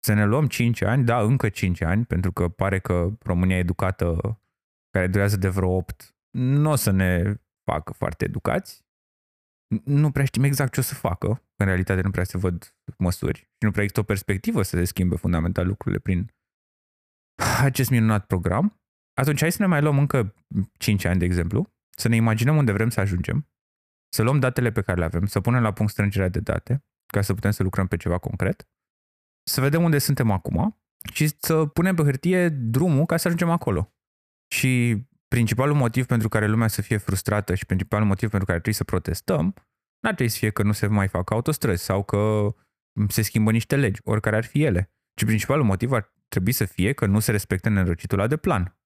să 0.04 0.14
ne 0.14 0.26
luăm 0.26 0.48
5 0.48 0.82
ani, 0.82 1.04
da, 1.04 1.22
încă 1.22 1.50
5 1.50 1.82
ani, 1.82 2.06
pentru 2.06 2.32
că 2.32 2.50
pare 2.50 2.80
că 2.80 3.10
România 3.20 3.58
educată, 3.58 4.40
care 4.90 5.08
durează 5.08 5.38
de 5.38 5.50
vreo 5.50 5.76
8, 5.76 6.16
nu 6.38 6.72
o 6.72 6.76
să 6.76 6.92
ne 6.92 7.36
facă 7.72 7.94
foarte 7.94 8.26
educați. 8.26 8.82
Nu 9.84 10.12
prea 10.12 10.26
știm 10.26 10.44
exact 10.44 10.74
ce 10.74 10.80
o 10.80 10.84
să 10.84 10.94
facă. 10.94 11.28
În 11.56 11.66
realitate 11.66 12.02
nu 12.02 12.12
prea 12.12 12.24
se 12.24 12.38
văd 12.38 12.76
măsuri 12.98 13.40
și 13.40 13.64
nu 13.66 13.72
prea 13.72 13.84
există 13.84 14.02
o 14.02 14.12
perspectivă 14.12 14.62
să 14.62 14.78
se 14.78 14.84
schimbe 14.84 15.16
fundamental 15.16 15.68
lucrurile 15.68 16.00
prin 16.00 16.32
acest 17.62 17.90
minunat 17.90 18.26
program. 18.26 18.82
Atunci 19.14 19.40
hai 19.40 19.52
să 19.52 19.62
ne 19.62 19.68
mai 19.68 19.82
luăm 19.82 19.98
încă 19.98 20.36
5 20.78 21.06
ani, 21.06 21.20
de 21.20 21.26
exemplu, 21.26 21.74
să 21.98 22.08
ne 22.08 22.16
imaginăm 22.16 22.58
unde 22.58 22.72
vrem 22.72 22.90
să 22.90 23.00
ajungem, 23.00 23.50
să 24.10 24.24
luăm 24.24 24.40
datele 24.40 24.72
pe 24.72 24.82
care 24.82 25.00
le 25.00 25.06
avem, 25.06 25.26
să 25.26 25.42
punem 25.42 25.62
la 25.62 25.74
punct 25.74 25.92
strângerea 25.92 26.30
de 26.30 26.40
date, 26.40 26.86
ca 27.14 27.22
să 27.22 27.34
putem 27.34 27.52
să 27.52 27.64
lucrăm 27.64 27.88
pe 27.88 27.98
ceva 27.98 28.18
concret, 28.18 28.70
să 29.50 29.62
vedem 29.62 29.84
unde 29.84 29.98
suntem 29.98 30.32
acum 30.32 30.80
și 31.14 31.28
să 31.28 31.66
punem 31.66 31.96
pe 31.96 32.02
hârtie 32.02 32.50
drumul 32.50 33.06
ca 33.06 33.18
să 33.18 33.28
ajungem 33.28 33.50
acolo. 33.50 33.94
Și 34.54 35.04
principalul 35.34 35.76
motiv 35.76 36.06
pentru 36.06 36.30
care 36.30 36.48
lumea 36.48 36.68
să 36.68 36.82
fie 36.82 36.98
frustrată 36.98 37.56
și 37.56 37.66
principalul 37.66 38.08
motiv 38.08 38.30
pentru 38.30 38.46
care 38.46 38.60
trebuie 38.60 38.74
să 38.74 38.84
protestăm, 38.84 39.54
n-ar 40.00 40.14
trebui 40.14 40.32
să 40.32 40.38
fie 40.38 40.50
că 40.50 40.64
nu 40.64 40.72
se 40.72 40.88
mai 40.88 41.08
fac 41.08 41.32
autostrăzi 41.32 41.84
sau 41.84 42.04
că 42.04 42.54
se 43.08 43.22
schimbă 43.22 43.52
niște 43.52 43.76
legi, 43.76 44.02
oricare 44.04 44.36
ar 44.36 44.44
fi 44.44 44.64
ele. 44.64 44.92
Ci 45.14 45.26
principalul 45.26 45.64
motiv 45.64 45.92
ar 45.92 46.14
trebui 46.28 46.52
să 46.52 46.66
fie 46.66 46.94
că 46.94 47.06
nu 47.06 47.20
se 47.20 47.32
respectă 47.32 47.70
nenorocitul 47.70 48.20
ăla 48.20 48.28
de 48.28 48.38
plan. 48.38 48.78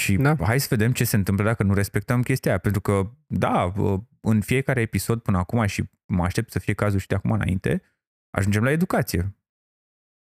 Și 0.00 0.16
da. 0.16 0.36
hai 0.40 0.60
să 0.60 0.66
vedem 0.70 0.92
ce 0.92 1.04
se 1.04 1.16
întâmplă 1.16 1.44
dacă 1.44 1.62
nu 1.62 1.74
respectăm 1.74 2.22
chestia 2.22 2.50
aia. 2.50 2.60
Pentru 2.60 2.80
că, 2.80 3.10
da, 3.26 3.72
în 4.20 4.40
fiecare 4.40 4.80
episod 4.80 5.22
până 5.22 5.38
acum 5.38 5.66
și 5.66 5.84
mă 6.06 6.24
aștept 6.24 6.50
să 6.50 6.58
fie 6.58 6.74
cazul 6.74 6.98
și 6.98 7.06
de 7.06 7.14
acum 7.14 7.30
înainte, 7.30 7.82
ajungem 8.30 8.62
la 8.62 8.70
educație. 8.70 9.36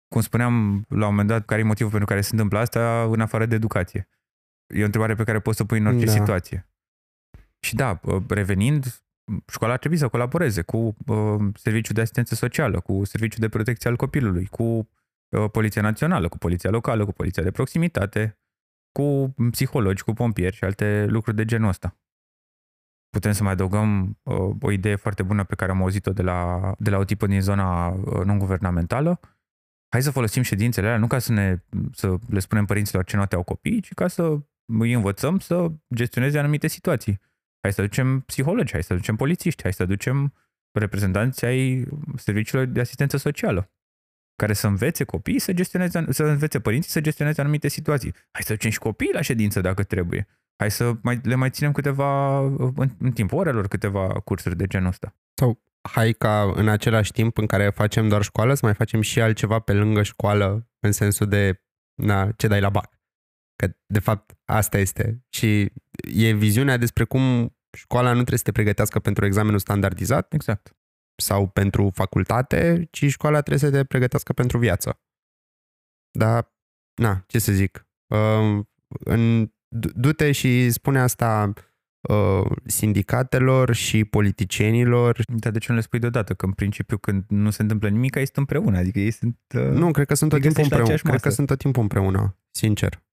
Cum 0.09 0.21
spuneam 0.21 0.85
la 0.89 1.05
un 1.05 1.11
moment 1.11 1.29
dat, 1.29 1.45
care 1.45 1.61
e 1.61 1.65
motivul 1.65 1.91
pentru 1.91 2.09
care 2.09 2.21
se 2.21 2.31
întâmplă 2.33 2.59
asta 2.59 3.03
în 3.03 3.21
afară 3.21 3.47
de 3.47 3.55
educație? 3.55 4.09
E 4.75 4.83
o 4.83 4.85
întrebare 4.85 5.15
pe 5.15 5.25
care 5.25 5.41
poți 5.41 5.57
să 5.57 5.65
pui 5.65 5.79
în 5.79 5.87
orice 5.87 6.05
da. 6.05 6.11
situație. 6.11 6.69
Și 7.61 7.75
da, 7.75 8.01
revenind, 8.29 9.07
școala 9.47 9.73
ar 9.73 9.79
trebui 9.79 9.97
să 9.97 10.09
colaboreze 10.09 10.63
cu 10.63 10.97
uh, 11.07 11.49
serviciul 11.55 11.95
de 11.95 12.01
asistență 12.01 12.35
socială, 12.35 12.81
cu 12.81 13.05
serviciul 13.05 13.41
de 13.41 13.49
protecție 13.49 13.91
al 13.91 13.97
copilului, 13.97 14.47
cu 14.47 14.63
uh, 14.63 15.51
Poliția 15.53 15.83
Națională, 15.83 16.29
cu 16.29 16.39
Poliția 16.39 16.71
Locală, 16.71 17.05
cu 17.05 17.13
Poliția 17.13 17.43
de 17.43 17.51
Proximitate, 17.51 18.39
cu 18.93 19.35
psihologi, 19.51 20.03
cu 20.03 20.13
pompieri 20.13 20.57
și 20.57 20.65
alte 20.65 21.07
lucruri 21.07 21.37
de 21.37 21.45
genul 21.45 21.69
ăsta. 21.69 21.99
Putem 23.09 23.33
să 23.33 23.43
mai 23.43 23.53
adăugăm 23.53 24.19
uh, 24.23 24.57
o 24.61 24.71
idee 24.71 24.97
foarte 24.97 25.23
bună 25.23 25.45
pe 25.45 25.55
care 25.55 25.71
am 25.71 25.81
auzit-o 25.81 26.13
de 26.13 26.23
la, 26.23 26.73
de 26.79 26.91
la 26.91 26.99
o 26.99 27.05
tipă 27.05 27.27
din 27.27 27.41
zona 27.41 27.89
uh, 27.89 28.25
non-guvernamentală. 28.25 29.21
Hai 29.89 30.03
să 30.03 30.11
folosim 30.11 30.43
ședințele 30.43 30.87
alea, 30.87 30.99
nu 30.99 31.07
ca 31.07 31.19
să, 31.19 31.33
ne, 31.33 31.65
să 31.93 32.17
le 32.29 32.39
spunem 32.39 32.65
părinților 32.65 33.05
ce 33.05 33.17
note 33.17 33.35
au 33.35 33.43
copiii, 33.43 33.81
ci 33.81 33.95
ca 33.95 34.09
să 34.09 34.41
îi 34.67 34.93
învățăm 34.93 35.39
să 35.39 35.73
gestioneze 35.95 36.39
anumite 36.39 36.67
situații. 36.67 37.21
Hai 37.61 37.73
să 37.73 37.81
aducem 37.81 38.21
psihologi, 38.21 38.73
hai 38.73 38.83
să 38.83 38.93
aducem 38.93 39.17
polițiști, 39.17 39.63
hai 39.63 39.73
să 39.73 39.83
aducem 39.83 40.33
reprezentanți 40.79 41.45
ai 41.45 41.85
serviciilor 42.17 42.65
de 42.65 42.81
asistență 42.81 43.17
socială 43.17 43.71
care 44.37 44.53
să 44.53 44.67
învețe 44.67 45.05
copiii 45.05 45.39
să 45.39 45.53
gestioneze, 45.53 46.05
să 46.09 46.25
învețe 46.25 46.61
părinții 46.61 46.91
să 46.91 47.01
gestioneze 47.01 47.41
anumite 47.41 47.69
situații. 47.69 48.13
Hai 48.13 48.43
să 48.43 48.53
ducem 48.53 48.71
și 48.71 48.79
copiii 48.79 49.13
la 49.13 49.21
ședință 49.21 49.61
dacă 49.61 49.83
trebuie. 49.83 50.27
Hai 50.57 50.71
să 50.71 50.93
mai, 51.03 51.21
le 51.23 51.35
mai 51.35 51.51
ținem 51.51 51.73
câteva, 51.73 52.39
în, 52.75 52.91
în 52.99 53.13
timpul 53.13 53.39
orelor, 53.39 53.69
câteva 53.69 54.07
cursuri 54.07 54.57
de 54.57 54.67
genul 54.67 54.89
ăsta. 54.89 55.15
Sau 55.35 55.63
hai 55.81 56.13
ca 56.13 56.53
în 56.55 56.69
același 56.69 57.13
timp 57.13 57.39
în 57.39 57.47
care 57.47 57.71
facem 57.71 58.09
doar 58.09 58.23
școală 58.23 58.55
să 58.55 58.61
mai 58.65 58.75
facem 58.75 59.01
și 59.01 59.21
altceva 59.21 59.59
pe 59.59 59.73
lângă 59.73 60.03
școală 60.03 60.69
în 60.81 60.93
sensul 60.93 61.29
de 61.29 61.63
na, 61.95 62.33
ce 62.33 62.47
dai 62.47 62.61
la 62.61 62.71
bac. 62.71 63.01
Că 63.57 63.77
de 63.87 63.99
fapt 63.99 64.36
asta 64.47 64.79
este. 64.79 65.25
Și 65.29 65.73
e 66.15 66.33
viziunea 66.33 66.77
despre 66.77 67.05
cum 67.05 67.57
școala 67.77 68.09
nu 68.09 68.15
trebuie 68.15 68.39
să 68.39 68.45
te 68.45 68.53
pregătească 68.53 68.99
pentru 68.99 69.25
examenul 69.25 69.59
standardizat. 69.59 70.33
Exact 70.33 70.77
sau 71.17 71.49
pentru 71.49 71.91
facultate, 71.95 72.89
ci 72.91 73.05
școala 73.05 73.41
trebuie 73.41 73.71
să 73.71 73.77
te 73.77 73.85
pregătească 73.85 74.33
pentru 74.33 74.59
viață. 74.59 75.01
Dar, 76.11 76.55
na, 77.01 77.25
ce 77.27 77.39
să 77.39 77.53
zic, 77.53 77.87
uh, 78.07 78.65
în, 78.89 79.53
du-te 79.95 80.33
și 80.33 80.71
spune 80.71 81.01
asta 81.01 81.53
uh, 82.09 82.51
sindicatelor 82.65 83.75
și 83.75 84.05
politicienilor. 84.05 85.25
Dar 85.27 85.53
de 85.53 85.59
ce 85.59 85.67
nu 85.71 85.77
le 85.77 85.83
spui 85.83 85.99
deodată? 85.99 86.35
Că 86.35 86.47
în 86.47 86.53
principiu 86.53 86.99
când 86.99 87.25
nu 87.29 87.51
se 87.51 87.63
întâmplă 87.63 87.89
nimic, 87.89 88.15
ei 88.15 88.25
sunt 88.25 88.37
împreună. 88.37 88.79
Adică 88.79 88.99
ei 88.99 89.11
sunt... 89.11 89.39
Uh, 89.55 89.63
nu, 89.63 89.91
cred 89.91 90.07
că 90.07 90.15
sunt 90.15 90.31
tot 90.31 90.41
timpul 90.41 90.63
împreună. 90.63 90.97
Cred 90.97 91.21
că 91.21 91.31
sunt 91.31 91.47
tot 91.47 91.59
timpul 91.59 91.83
împreună, 91.83 92.39
sincer. 92.51 93.05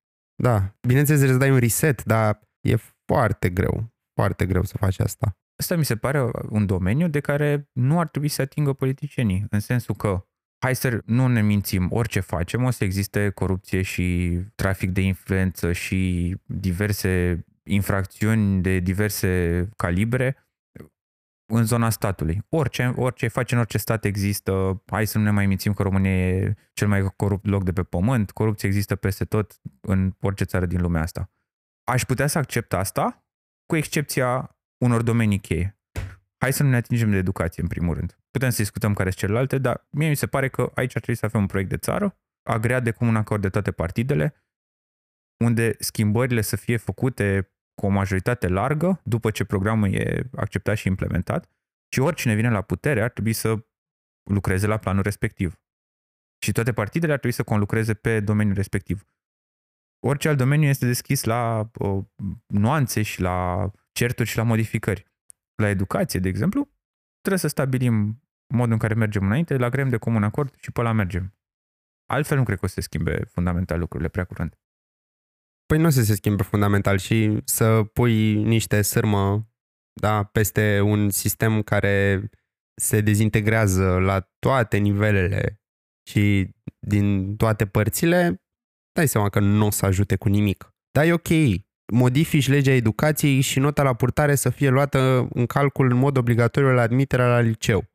Da, 0.43 0.75
bineînțeles 0.88 1.21
îți 1.21 1.39
dai 1.39 1.51
un 1.51 1.60
reset, 1.60 2.03
dar 2.03 2.39
e 2.62 2.75
foarte 3.06 3.49
greu, 3.49 3.93
foarte 4.13 4.45
greu 4.45 4.63
să 4.63 4.77
faci 4.77 4.99
asta. 4.99 5.38
Asta 5.60 5.75
mi 5.75 5.86
se 5.86 5.95
pare 5.95 6.32
un 6.49 6.65
domeniu 6.65 7.08
de 7.08 7.19
care 7.19 7.69
nu 7.71 7.99
ar 7.99 8.08
trebui 8.08 8.27
să 8.27 8.41
atingă 8.41 8.73
politicienii, 8.73 9.45
în 9.49 9.60
sensul 9.60 9.95
că 9.95 10.25
hai 10.65 10.75
să 10.75 11.01
nu 11.06 11.27
ne 11.27 11.41
mințim, 11.41 11.88
orice 11.91 12.19
facem 12.19 12.63
o 12.63 12.69
să 12.69 12.84
existe 12.84 13.29
corupție 13.29 13.82
și 13.82 14.39
trafic 14.56 14.91
de 14.91 15.01
influență 15.01 15.71
și 15.71 16.36
diverse 16.45 17.45
infracțiuni 17.63 18.62
de 18.62 18.79
diverse 18.79 19.69
calibre 19.75 20.42
în 21.45 21.65
zona 21.65 21.89
statului. 21.89 22.41
Orice, 22.49 22.93
orice 22.95 23.27
face 23.27 23.53
în 23.53 23.60
orice 23.60 23.77
stat 23.77 24.06
există, 24.06 24.84
hai 24.86 25.08
să 25.08 25.17
nu 25.17 25.23
ne 25.23 25.32
mai 25.32 25.45
mințim 25.45 25.73
că 25.73 25.84
România 25.84 26.27
e 26.27 26.56
cel 26.73 26.88
mai 26.88 27.13
corupt 27.15 27.45
loc 27.45 27.63
de 27.63 27.73
pe 27.73 27.84
pământ, 27.84 28.32
corupție 28.32 28.67
există 28.67 28.95
peste 28.95 29.25
tot 29.25 29.60
în 29.82 30.13
orice 30.21 30.43
țară 30.43 30.65
din 30.65 30.82
lumea 30.82 31.01
asta. 31.01 31.32
Aș 31.84 32.03
putea 32.03 32.27
să 32.27 32.38
accept 32.38 32.73
asta, 32.73 33.25
cu 33.65 33.75
excepția 33.75 34.58
unor 34.86 35.01
domenii 35.01 35.39
cheie. 35.39 35.77
Hai 36.38 36.53
să 36.53 36.63
nu 36.63 36.69
ne 36.69 36.75
atingem 36.75 37.10
de 37.10 37.17
educație, 37.17 37.62
în 37.62 37.67
primul 37.67 37.95
rând. 37.95 38.17
Putem 38.32 38.49
să 38.49 38.62
discutăm 38.62 38.93
care 38.93 39.10
sunt 39.10 39.21
celelalte, 39.21 39.58
dar 39.58 39.88
mie 39.89 40.10
mi 40.10 40.15
se 40.15 40.27
pare 40.27 40.49
că 40.49 40.62
aici 40.62 40.95
ar 40.95 41.01
trebui 41.01 41.15
să 41.15 41.25
avem 41.25 41.41
un 41.41 41.47
proiect 41.47 41.69
de 41.69 41.77
țară, 41.77 42.17
agreat 42.49 42.84
de 42.84 42.91
comun 42.91 43.15
acord 43.15 43.41
de 43.41 43.49
toate 43.49 43.71
partidele, 43.71 44.36
unde 45.43 45.75
schimbările 45.79 46.41
să 46.41 46.56
fie 46.56 46.77
făcute 46.77 47.52
cu 47.75 47.86
o 47.86 47.89
majoritate 47.89 48.47
largă, 48.47 49.01
după 49.03 49.31
ce 49.31 49.43
programul 49.43 49.93
e 49.93 50.29
acceptat 50.36 50.77
și 50.77 50.88
implementat, 50.88 51.49
și 51.93 51.99
oricine 51.99 52.33
vine 52.33 52.49
la 52.49 52.62
putere 52.62 53.01
ar 53.01 53.09
trebui 53.09 53.33
să 53.33 53.65
lucreze 54.23 54.67
la 54.67 54.77
planul 54.77 55.03
respectiv. 55.03 55.62
Și 56.43 56.51
toate 56.51 56.73
partidele 56.73 57.12
ar 57.12 57.17
trebui 57.17 57.38
să 57.38 57.43
conlucreze 57.43 57.93
pe 57.93 58.19
domeniul 58.19 58.55
respectiv. 58.55 59.07
Orice 60.05 60.27
alt 60.27 60.38
domeniu 60.38 60.67
este 60.67 60.86
deschis 60.86 61.23
la 61.23 61.69
uh, 61.79 62.03
nuanțe 62.47 63.01
și 63.01 63.21
la 63.21 63.71
certuri 63.91 64.29
și 64.29 64.38
la 64.38 64.43
modificări. 64.43 65.05
La 65.55 65.67
educație, 65.67 66.19
de 66.19 66.27
exemplu, 66.27 66.69
trebuie 67.19 67.39
să 67.39 67.47
stabilim 67.47 68.23
modul 68.47 68.73
în 68.73 68.79
care 68.79 68.93
mergem 68.93 69.23
înainte, 69.25 69.57
la 69.57 69.69
grem 69.69 69.89
de 69.89 69.97
comun 69.97 70.23
acord 70.23 70.55
și 70.55 70.71
pe 70.71 70.81
la 70.81 70.91
mergem. 70.91 71.33
Altfel 72.05 72.38
nu 72.38 72.43
cred 72.43 72.59
că 72.59 72.65
o 72.65 72.67
să 72.67 72.73
se 72.73 72.81
schimbe 72.81 73.25
fundamental 73.25 73.79
lucrurile 73.79 74.09
prea 74.09 74.23
curând. 74.23 74.57
Păi 75.65 75.78
nu 75.78 75.86
o 75.86 75.89
să 75.89 76.04
se 76.04 76.15
schimbe 76.15 76.43
fundamental 76.43 76.97
și 76.97 77.38
să 77.43 77.84
pui 77.84 78.34
niște 78.34 78.82
sârmă 78.82 79.47
da, 80.02 80.23
peste 80.23 80.80
un 80.80 81.10
sistem 81.10 81.62
care 81.62 82.30
se 82.82 83.02
dezintegrează 83.02 83.97
la 83.97 84.30
toate 84.39 84.78
nivelele 84.78 85.62
și 86.10 86.49
din 86.80 87.36
toate 87.36 87.65
părțile, 87.65 88.41
dai 88.91 89.08
seama 89.08 89.30
că 89.30 89.39
nu 89.39 89.65
o 89.65 89.69
să 89.69 89.86
ajute 89.86 90.15
cu 90.15 90.30
nimic. 90.30 90.73
Dar 90.91 91.06
e 91.06 91.13
ok, 91.13 91.30
modifici 91.93 92.47
legea 92.47 92.71
educației 92.71 93.41
și 93.41 93.60
nota 93.60 93.84
la 93.84 93.93
purtare 93.93 94.36
să 94.36 94.49
fie 94.49 94.69
luată 94.69 95.28
în 95.34 95.45
calcul 95.45 95.91
în 95.91 95.97
mod 95.97 96.17
obligatoriu 96.17 96.69
la 96.69 96.82
admiterea 96.82 97.28
la 97.28 97.39
liceu. 97.39 97.91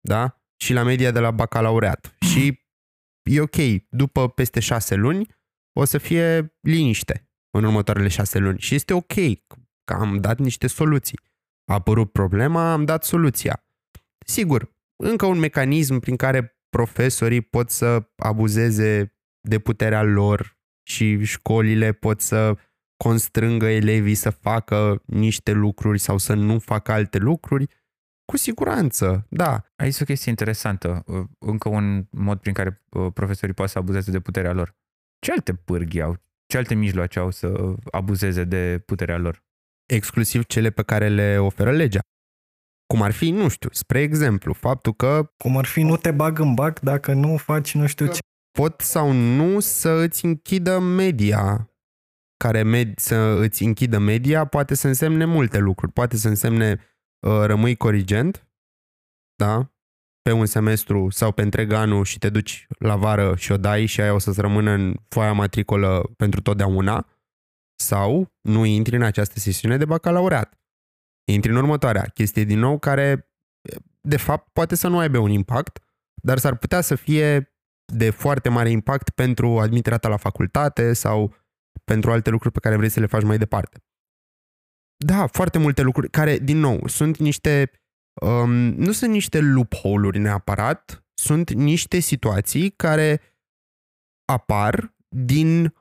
Da? 0.00 0.40
și 0.62 0.72
la 0.72 0.82
media 0.82 1.10
de 1.10 1.18
la 1.18 1.30
bacalaureat. 1.30 2.14
Și 2.20 2.60
e 3.30 3.40
ok, 3.40 3.56
după 3.88 4.28
peste 4.28 4.60
șase 4.60 4.94
luni 4.94 5.26
o 5.72 5.84
să 5.84 5.98
fie 5.98 6.56
liniște 6.60 7.28
în 7.50 7.64
următoarele 7.64 8.08
șase 8.08 8.38
luni. 8.38 8.58
Și 8.58 8.74
este 8.74 8.94
ok 8.94 9.14
că 9.84 9.94
am 9.94 10.20
dat 10.20 10.38
niște 10.38 10.66
soluții. 10.66 11.20
A 11.64 11.74
apărut 11.74 12.12
problema, 12.12 12.72
am 12.72 12.84
dat 12.84 13.04
soluția. 13.04 13.64
Sigur, 14.26 14.74
încă 14.96 15.26
un 15.26 15.38
mecanism 15.38 15.98
prin 15.98 16.16
care 16.16 16.58
profesorii 16.68 17.40
pot 17.40 17.70
să 17.70 18.08
abuzeze 18.16 19.14
de 19.40 19.58
puterea 19.58 20.02
lor 20.02 20.58
și 20.82 21.24
școlile 21.24 21.92
pot 21.92 22.20
să 22.20 22.56
constrângă 22.96 23.66
elevii 23.66 24.14
să 24.14 24.30
facă 24.30 25.02
niște 25.06 25.52
lucruri 25.52 25.98
sau 25.98 26.18
să 26.18 26.34
nu 26.34 26.58
facă 26.58 26.92
alte 26.92 27.18
lucruri, 27.18 27.66
cu 28.24 28.36
siguranță, 28.36 29.26
da. 29.30 29.64
Aici 29.76 29.98
e 29.98 30.02
o 30.02 30.04
chestie 30.04 30.30
interesantă. 30.30 31.02
Uh, 31.06 31.24
încă 31.38 31.68
un 31.68 32.06
mod 32.10 32.40
prin 32.40 32.52
care 32.52 32.82
uh, 32.90 33.12
profesorii 33.12 33.54
pot 33.54 33.68
să 33.68 33.78
abuzeze 33.78 34.10
de 34.10 34.20
puterea 34.20 34.52
lor. 34.52 34.76
Ce 35.20 35.32
alte 35.32 35.54
pârghi 35.54 36.00
au? 36.00 36.16
Ce 36.46 36.56
alte 36.56 36.74
mijloace 36.74 37.18
au 37.18 37.30
să 37.30 37.74
abuzeze 37.90 38.44
de 38.44 38.82
puterea 38.86 39.16
lor? 39.18 39.42
Exclusiv 39.86 40.44
cele 40.44 40.70
pe 40.70 40.82
care 40.82 41.08
le 41.08 41.38
oferă 41.38 41.72
legea. 41.72 42.00
Cum 42.86 43.02
ar 43.02 43.10
fi, 43.12 43.30
nu 43.30 43.48
știu, 43.48 43.68
spre 43.72 44.00
exemplu, 44.00 44.52
faptul 44.52 44.94
că... 44.94 45.32
Cum 45.36 45.56
ar 45.56 45.64
fi, 45.64 45.82
nu 45.82 45.96
te 45.96 46.10
bag 46.10 46.38
în 46.38 46.54
bac 46.54 46.80
dacă 46.80 47.12
nu 47.12 47.36
faci 47.36 47.74
nu 47.74 47.86
știu 47.86 48.06
ce. 48.06 48.18
Pot 48.58 48.80
sau 48.80 49.12
nu 49.12 49.60
să 49.60 49.90
îți 49.90 50.24
închidă 50.24 50.78
media. 50.78 51.70
Care 52.36 52.62
med- 52.62 52.94
să 52.96 53.16
îți 53.16 53.62
închidă 53.62 53.98
media 53.98 54.44
poate 54.44 54.74
să 54.74 54.86
însemne 54.86 55.24
multe 55.24 55.58
lucruri. 55.58 55.92
Poate 55.92 56.16
să 56.16 56.28
însemne 56.28 56.72
uh, 57.26 57.42
rămâi 57.44 57.76
corigent, 57.76 58.48
da? 59.34 59.72
Pe 60.30 60.36
un 60.36 60.46
semestru 60.46 61.10
sau 61.10 61.32
pe 61.32 61.42
întreg 61.42 61.72
anul 61.72 62.04
și 62.04 62.18
te 62.18 62.28
duci 62.28 62.66
la 62.78 62.96
vară 62.96 63.36
și 63.36 63.52
o 63.52 63.56
dai 63.56 63.86
și 63.86 64.00
aia 64.00 64.14
o 64.14 64.18
să-ți 64.18 64.40
rămână 64.40 64.70
în 64.70 64.94
foaia 65.08 65.32
matricolă 65.32 66.10
pentru 66.16 66.40
totdeauna. 66.40 67.06
Sau 67.74 68.32
nu 68.40 68.64
intri 68.64 68.96
în 68.96 69.02
această 69.02 69.38
sesiune 69.38 69.76
de 69.76 69.84
bacalaureat 69.84 70.58
intri 71.32 71.50
în 71.50 71.56
următoarea 71.56 72.02
chestie 72.02 72.44
din 72.44 72.58
nou 72.58 72.78
care 72.78 73.30
de 74.00 74.16
fapt 74.16 74.52
poate 74.52 74.74
să 74.74 74.88
nu 74.88 74.98
aibă 74.98 75.18
un 75.18 75.30
impact, 75.30 75.78
dar 76.22 76.38
s-ar 76.38 76.56
putea 76.56 76.80
să 76.80 76.94
fie 76.94 77.54
de 77.92 78.10
foarte 78.10 78.48
mare 78.48 78.70
impact 78.70 79.10
pentru 79.10 79.58
admiterea 79.58 79.98
ta 79.98 80.08
la 80.08 80.16
facultate 80.16 80.92
sau 80.92 81.34
pentru 81.84 82.10
alte 82.10 82.30
lucruri 82.30 82.54
pe 82.54 82.60
care 82.60 82.76
vrei 82.76 82.88
să 82.88 83.00
le 83.00 83.06
faci 83.06 83.22
mai 83.22 83.38
departe. 83.38 83.84
Da, 84.96 85.26
foarte 85.26 85.58
multe 85.58 85.82
lucruri 85.82 86.10
care, 86.10 86.38
din 86.38 86.58
nou, 86.58 86.86
sunt 86.86 87.16
niște 87.18 87.70
um, 88.20 88.50
nu 88.68 88.92
sunt 88.92 89.12
niște 89.12 89.40
loophole-uri 89.40 90.18
neapărat, 90.18 91.04
sunt 91.14 91.52
niște 91.52 91.98
situații 91.98 92.70
care 92.70 93.20
apar 94.32 94.94
din 95.08 95.74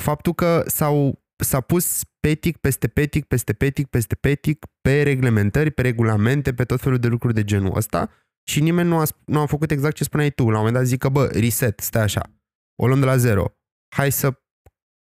faptul 0.00 0.34
că 0.34 0.62
s-au 0.66 1.24
s-a 1.44 1.60
pus 1.60 2.02
petic 2.20 2.56
peste 2.56 2.88
petic, 2.88 3.24
peste 3.24 3.52
petic, 3.52 3.86
peste 3.86 4.14
petic, 4.14 4.66
pe 4.80 5.02
reglementări, 5.02 5.70
pe 5.70 5.82
regulamente, 5.82 6.54
pe 6.54 6.64
tot 6.64 6.80
felul 6.80 6.98
de 6.98 7.08
lucruri 7.08 7.34
de 7.34 7.44
genul 7.44 7.76
ăsta 7.76 8.10
și 8.48 8.60
nimeni 8.60 8.88
nu 8.88 8.98
a, 8.98 9.04
nu 9.24 9.40
a 9.40 9.46
făcut 9.46 9.70
exact 9.70 9.96
ce 9.96 10.04
spuneai 10.04 10.30
tu. 10.30 10.42
La 10.42 10.48
un 10.48 10.54
moment 10.56 10.74
dat 10.74 10.84
zic 10.84 10.98
că, 10.98 11.08
bă, 11.08 11.26
reset, 11.26 11.80
stai 11.80 12.02
așa, 12.02 12.32
o 12.82 12.86
luăm 12.86 13.00
de 13.00 13.06
la 13.06 13.16
zero. 13.16 13.56
Hai 13.96 14.12
să 14.12 14.42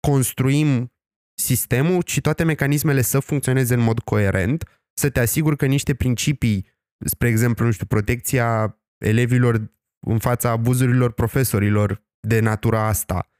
construim 0.07 0.93
sistemul 1.41 2.03
și 2.07 2.21
toate 2.21 2.45
mecanismele 2.45 3.01
să 3.01 3.21
funcționeze 3.21 3.75
în 3.75 3.81
mod 3.81 3.99
coerent, 3.99 4.82
să 4.95 5.11
te 5.11 5.21
asiguri 5.21 5.57
că 5.57 5.67
niște 5.67 5.95
principii, 5.95 6.67
spre 7.05 7.29
exemplu, 7.29 7.65
nu 7.65 7.71
știu, 7.71 7.87
protecția 7.87 8.79
elevilor 9.05 9.73
în 10.07 10.19
fața 10.19 10.51
abuzurilor 10.51 11.13
profesorilor 11.13 12.05
de 12.27 12.41
natura 12.41 12.87
asta, 12.87 13.31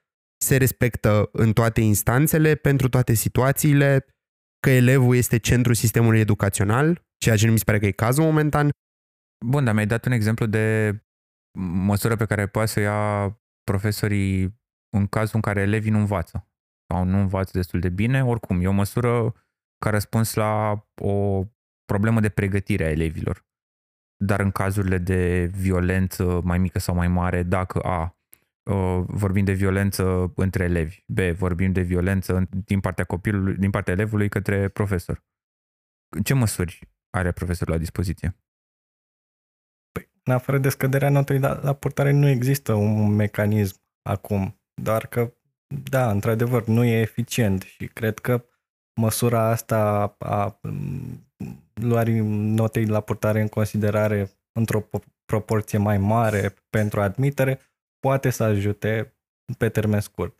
se 0.45 0.57
respectă 0.57 1.29
în 1.33 1.53
toate 1.53 1.81
instanțele, 1.81 2.55
pentru 2.55 2.89
toate 2.89 3.15
situațiile, 3.15 4.07
că 4.61 4.71
elevul 4.71 5.17
este 5.17 5.39
centrul 5.39 5.75
sistemului 5.75 6.21
educațional, 6.21 7.07
ceea 7.19 7.37
ce 7.37 7.47
nu 7.47 7.53
mi 7.53 7.59
se 7.59 7.65
pare 7.65 7.79
că 7.79 7.87
e 7.87 7.91
cazul 7.91 8.25
momentan. 8.25 8.71
Bun, 9.47 9.65
dar 9.65 9.75
mi-ai 9.75 9.87
dat 9.87 10.07
un 10.07 10.13
exemplu 10.13 10.47
de 10.47 10.97
măsură 11.59 12.17
pe 12.17 12.25
care 12.25 12.47
poate 12.47 12.69
să 12.69 12.81
ia 12.81 13.31
profesorii 13.63 14.61
în 14.97 15.07
cazul 15.07 15.35
în 15.35 15.41
care 15.41 15.61
elevii 15.61 15.91
nu 15.91 15.99
învață 15.99 16.49
sau 16.93 17.05
nu 17.05 17.19
învață 17.19 17.51
destul 17.55 17.81
de 17.81 17.89
bine. 17.89 18.25
Oricum, 18.25 18.61
e 18.61 18.67
o 18.67 18.73
măsură 18.73 19.35
ca 19.83 19.91
răspuns 19.91 20.35
la 20.35 20.85
o 20.95 21.45
problemă 21.85 22.21
de 22.21 22.29
pregătire 22.29 22.85
a 22.85 22.91
elevilor. 22.91 23.47
Dar 24.25 24.41
în 24.41 24.51
cazurile 24.51 24.99
de 24.99 25.45
violență 25.45 26.41
mai 26.45 26.59
mică 26.59 26.79
sau 26.79 26.95
mai 26.95 27.09
mare, 27.09 27.43
dacă 27.43 27.79
A, 27.79 28.17
vorbim 29.07 29.45
de 29.45 29.53
violență 29.53 30.33
între 30.37 30.65
elevi. 30.65 31.05
B, 31.07 31.19
vorbim 31.19 31.73
de 31.73 31.81
violență 31.81 32.49
din 32.51 32.81
partea 32.81 33.05
copilului, 33.05 33.57
din 33.57 33.71
partea 33.71 33.93
elevului 33.93 34.29
către 34.29 34.69
profesor. 34.69 35.25
Ce 36.25 36.35
măsuri 36.35 36.89
are 37.11 37.33
profesorul 37.33 37.73
la 37.73 37.79
dispoziție? 37.79 38.37
Păi, 39.93 40.11
în 40.23 40.33
afară 40.33 40.59
de 40.59 40.69
scăderea 40.69 41.11
notei 41.11 41.39
la, 41.39 41.61
la 41.63 41.73
purtare 41.73 42.11
nu 42.11 42.29
există 42.29 42.73
un 42.73 43.15
mecanism 43.15 43.81
acum, 44.03 44.61
doar 44.83 45.07
că, 45.07 45.35
da, 45.91 46.11
într-adevăr, 46.11 46.67
nu 46.67 46.85
e 46.85 47.01
eficient 47.01 47.63
și 47.63 47.87
cred 47.87 48.19
că 48.19 48.47
măsura 49.01 49.49
asta 49.49 50.05
a 50.19 50.61
luării 51.75 52.21
notei 52.55 52.87
la 52.87 53.01
purtare 53.01 53.41
în 53.41 53.49
considerare 53.49 54.31
într-o 54.53 54.89
proporție 55.25 55.79
mai 55.79 55.99
mare 55.99 56.55
pentru 56.71 57.01
admitere 57.01 57.61
poate 57.99 58.31
să 58.31 58.43
ajute 58.43 59.15
pe 59.59 59.69
termen 59.69 60.01
scurt. 60.01 60.37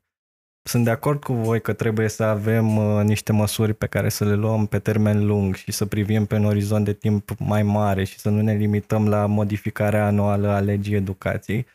Sunt 0.69 0.85
de 0.85 0.91
acord 0.91 1.23
cu 1.25 1.33
voi 1.33 1.61
că 1.61 1.73
trebuie 1.73 2.09
să 2.09 2.23
avem 2.23 2.77
uh, 2.77 3.05
niște 3.05 3.33
măsuri 3.33 3.75
pe 3.75 3.87
care 3.87 4.09
să 4.09 4.25
le 4.25 4.35
luăm 4.35 4.67
pe 4.67 4.79
termen 4.79 5.27
lung 5.27 5.55
și 5.55 5.73
să 5.73 5.87
privim 5.87 6.27
pe 6.27 6.35
un 6.35 6.45
orizont 6.45 6.85
de 6.85 6.93
timp 6.93 7.31
mai 7.39 7.63
mare 7.63 8.05
și 8.05 8.19
să 8.19 8.29
nu 8.29 8.41
ne 8.41 8.55
limităm 8.55 9.09
la 9.09 9.27
modificarea 9.27 10.07
anuală 10.07 10.49
a 10.49 10.61
legii 10.61 10.95
educației, 10.95 11.67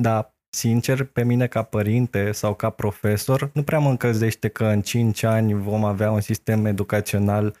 dar 0.00 0.33
sincer, 0.54 1.04
pe 1.04 1.24
mine 1.24 1.46
ca 1.46 1.62
părinte 1.62 2.32
sau 2.32 2.54
ca 2.54 2.70
profesor, 2.70 3.50
nu 3.52 3.62
prea 3.62 3.78
mă 3.78 3.88
încălzește 3.90 4.48
că 4.48 4.64
în 4.64 4.82
5 4.82 5.22
ani 5.22 5.54
vom 5.54 5.84
avea 5.84 6.10
un 6.10 6.20
sistem 6.20 6.64
educațional 6.66 7.56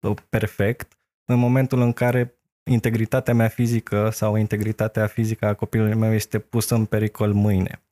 uh, 0.00 0.16
perfect, 0.28 0.98
în 1.24 1.38
momentul 1.38 1.80
în 1.80 1.92
care 1.92 2.34
integritatea 2.70 3.34
mea 3.34 3.48
fizică 3.48 4.10
sau 4.10 4.36
integritatea 4.36 5.06
fizică 5.06 5.46
a 5.46 5.54
copilului 5.54 5.94
meu 5.94 6.12
este 6.12 6.38
pusă 6.38 6.74
în 6.74 6.84
pericol 6.84 7.32
mâine. 7.32 7.82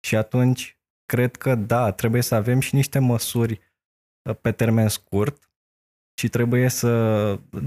Și 0.00 0.16
atunci, 0.16 0.78
cred 1.04 1.36
că 1.36 1.54
da, 1.54 1.92
trebuie 1.92 2.22
să 2.22 2.34
avem 2.34 2.60
și 2.60 2.74
niște 2.74 2.98
măsuri 2.98 3.60
uh, 4.28 4.36
pe 4.40 4.52
termen 4.52 4.88
scurt 4.88 5.50
și 6.20 6.28
trebuie 6.28 6.68
să 6.68 6.90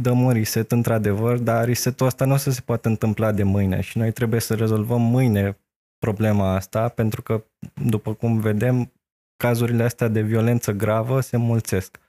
dăm 0.01 0.21
un 0.21 0.31
reset 0.31 0.71
într-adevăr, 0.71 1.37
dar 1.37 1.65
resetul 1.65 2.05
ăsta 2.05 2.25
nu 2.25 2.33
o 2.33 2.37
să 2.37 2.51
se 2.51 2.61
poată 2.61 2.87
întâmpla 2.87 3.31
de 3.31 3.43
mâine 3.43 3.81
și 3.81 3.97
noi 3.97 4.11
trebuie 4.11 4.39
să 4.39 4.55
rezolvăm 4.55 5.01
mâine 5.01 5.57
problema 5.99 6.53
asta, 6.55 6.89
pentru 6.89 7.21
că, 7.21 7.43
după 7.85 8.13
cum 8.13 8.39
vedem, 8.39 8.91
cazurile 9.37 9.83
astea 9.83 10.07
de 10.07 10.21
violență 10.21 10.71
gravă 10.71 11.19
se 11.19 11.37
mulțesc. 11.37 11.99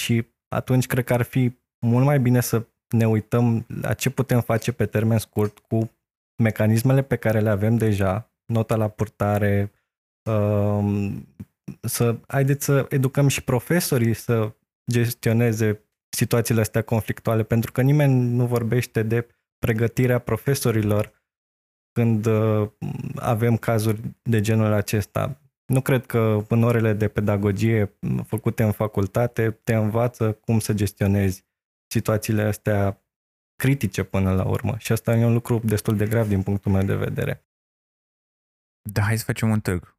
Și 0.00 0.26
atunci 0.48 0.86
cred 0.86 1.04
că 1.04 1.12
ar 1.12 1.22
fi 1.22 1.58
mult 1.86 2.04
mai 2.04 2.20
bine 2.20 2.40
să 2.40 2.66
ne 2.88 3.08
uităm 3.08 3.66
la 3.80 3.94
ce 3.94 4.10
putem 4.10 4.40
face 4.40 4.72
pe 4.72 4.86
termen 4.86 5.18
scurt 5.18 5.58
cu 5.58 5.90
mecanismele 6.42 7.02
pe 7.02 7.16
care 7.16 7.40
le 7.40 7.50
avem 7.50 7.76
deja, 7.76 8.32
nota 8.52 8.76
la 8.76 8.88
purtare, 8.88 9.72
um, 10.30 11.26
să 11.80 12.16
haideți 12.26 12.64
să 12.64 12.86
educăm 12.88 13.28
și 13.28 13.44
profesorii 13.44 14.14
să 14.14 14.52
gestioneze 14.90 15.82
situațiile 16.08 16.60
astea 16.60 16.82
conflictuale, 16.82 17.42
pentru 17.42 17.72
că 17.72 17.82
nimeni 17.82 18.34
nu 18.34 18.46
vorbește 18.46 19.02
de 19.02 19.26
pregătirea 19.58 20.18
profesorilor 20.18 21.17
când 21.98 22.26
uh, 22.26 22.70
avem 23.16 23.56
cazuri 23.56 24.00
de 24.22 24.40
genul 24.40 24.72
acesta. 24.72 25.40
Nu 25.66 25.80
cred 25.80 26.06
că 26.06 26.44
în 26.48 26.62
orele 26.62 26.92
de 26.92 27.08
pedagogie 27.08 27.98
făcute 28.26 28.62
în 28.62 28.72
facultate 28.72 29.50
te 29.50 29.74
învață 29.74 30.32
cum 30.32 30.58
să 30.58 30.72
gestionezi 30.74 31.44
situațiile 31.90 32.42
astea 32.42 33.02
critice 33.56 34.02
până 34.02 34.34
la 34.34 34.44
urmă. 34.44 34.76
Și 34.78 34.92
asta 34.92 35.16
e 35.16 35.24
un 35.24 35.32
lucru 35.32 35.60
destul 35.64 35.96
de 35.96 36.06
grav 36.06 36.28
din 36.28 36.42
punctul 36.42 36.72
meu 36.72 36.82
de 36.82 36.94
vedere. 36.94 37.46
Da, 38.92 39.02
hai 39.02 39.18
să 39.18 39.24
facem 39.24 39.50
un 39.50 39.60
târg. 39.60 39.98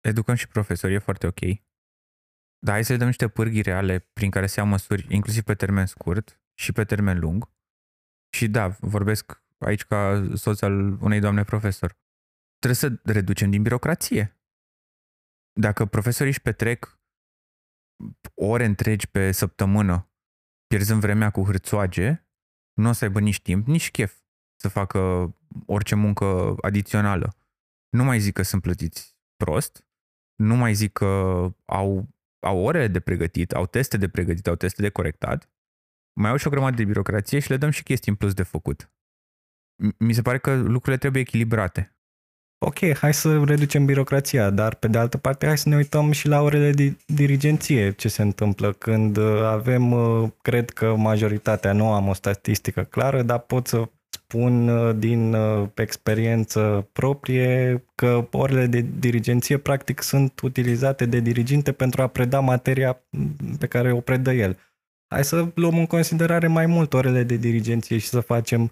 Educăm 0.00 0.34
și 0.34 0.48
profesori, 0.48 0.94
e 0.94 0.98
foarte 0.98 1.26
ok. 1.26 1.40
Dar 2.58 2.74
hai 2.74 2.84
să 2.84 2.92
le 2.92 2.98
dăm 2.98 3.06
niște 3.06 3.28
pârghii 3.28 3.62
reale 3.62 3.98
prin 3.98 4.30
care 4.30 4.46
se 4.46 4.60
iau 4.60 4.68
măsuri, 4.68 5.06
inclusiv 5.08 5.42
pe 5.42 5.54
termen 5.54 5.86
scurt 5.86 6.40
și 6.54 6.72
pe 6.72 6.84
termen 6.84 7.18
lung. 7.18 7.50
Și 8.36 8.48
da, 8.48 8.68
vorbesc 8.80 9.42
aici 9.60 9.84
ca 9.84 10.30
soț 10.34 10.60
al 10.60 11.02
unei 11.02 11.20
doamne 11.20 11.44
profesor. 11.44 11.98
Trebuie 12.58 12.90
să 12.90 13.12
reducem 13.12 13.50
din 13.50 13.62
birocrație. 13.62 14.40
Dacă 15.52 15.86
profesorii 15.86 16.32
își 16.32 16.42
petrec 16.42 17.00
ore 18.34 18.64
întregi 18.64 19.08
pe 19.08 19.32
săptămână 19.32 20.10
pierzând 20.66 21.00
vremea 21.00 21.30
cu 21.30 21.44
hârțoage, 21.44 22.26
nu 22.72 22.88
o 22.88 22.92
să 22.92 23.04
aibă 23.04 23.20
nici 23.20 23.42
timp, 23.42 23.66
nici 23.66 23.90
chef 23.90 24.20
să 24.60 24.68
facă 24.68 25.32
orice 25.66 25.94
muncă 25.94 26.56
adițională. 26.60 27.36
Nu 27.88 28.04
mai 28.04 28.20
zic 28.20 28.34
că 28.34 28.42
sunt 28.42 28.62
plătiți 28.62 29.16
prost, 29.36 29.84
nu 30.34 30.56
mai 30.56 30.74
zic 30.74 30.92
că 30.92 31.06
au, 31.64 32.08
au 32.46 32.58
ore 32.58 32.88
de 32.88 33.00
pregătit, 33.00 33.52
au 33.52 33.66
teste 33.66 33.96
de 33.96 34.08
pregătit, 34.08 34.46
au 34.46 34.54
teste 34.54 34.82
de 34.82 34.90
corectat, 34.90 35.50
mai 36.20 36.30
au 36.30 36.36
și 36.36 36.46
o 36.46 36.50
grămadă 36.50 36.76
de 36.76 36.84
birocrație 36.84 37.38
și 37.38 37.50
le 37.50 37.56
dăm 37.56 37.70
și 37.70 37.82
chestii 37.82 38.10
în 38.10 38.16
plus 38.16 38.34
de 38.34 38.42
făcut. 38.42 38.92
Mi 39.98 40.12
se 40.12 40.22
pare 40.22 40.38
că 40.38 40.54
lucrurile 40.54 40.96
trebuie 40.96 41.22
echilibrate. 41.22 41.94
Ok, 42.62 42.94
hai 42.94 43.14
să 43.14 43.42
reducem 43.44 43.84
birocrația, 43.84 44.50
dar 44.50 44.74
pe 44.74 44.88
de 44.88 44.98
altă 44.98 45.18
parte 45.18 45.46
hai 45.46 45.58
să 45.58 45.68
ne 45.68 45.76
uităm 45.76 46.10
și 46.10 46.28
la 46.28 46.40
orele 46.40 46.70
de 46.70 46.96
dirigenție 47.06 47.92
ce 47.92 48.08
se 48.08 48.22
întâmplă 48.22 48.72
când 48.72 49.16
uh, 49.16 49.42
avem, 49.44 49.92
uh, 49.92 50.28
cred 50.42 50.70
că 50.70 50.94
majoritatea, 50.96 51.72
nu 51.72 51.92
am 51.92 52.08
o 52.08 52.12
statistică 52.12 52.82
clară, 52.82 53.22
dar 53.22 53.38
pot 53.38 53.66
să 53.66 53.88
spun 54.08 54.68
uh, 54.68 54.96
din 54.98 55.36
experiență 55.74 56.88
proprie 56.92 57.84
că 57.94 58.28
orele 58.30 58.66
de 58.66 58.86
dirigenție 58.98 59.58
practic 59.58 60.02
sunt 60.02 60.40
utilizate 60.40 61.06
de 61.06 61.20
diriginte 61.20 61.72
pentru 61.72 62.02
a 62.02 62.06
preda 62.06 62.40
materia 62.40 63.02
pe 63.58 63.66
care 63.66 63.92
o 63.92 64.00
predă 64.00 64.32
el. 64.32 64.58
Hai 65.14 65.24
să 65.24 65.46
luăm 65.54 65.78
în 65.78 65.86
considerare 65.86 66.46
mai 66.46 66.66
mult 66.66 66.92
orele 66.92 67.22
de 67.22 67.36
dirigenție 67.36 67.98
și 67.98 68.08
să 68.08 68.20
facem 68.20 68.70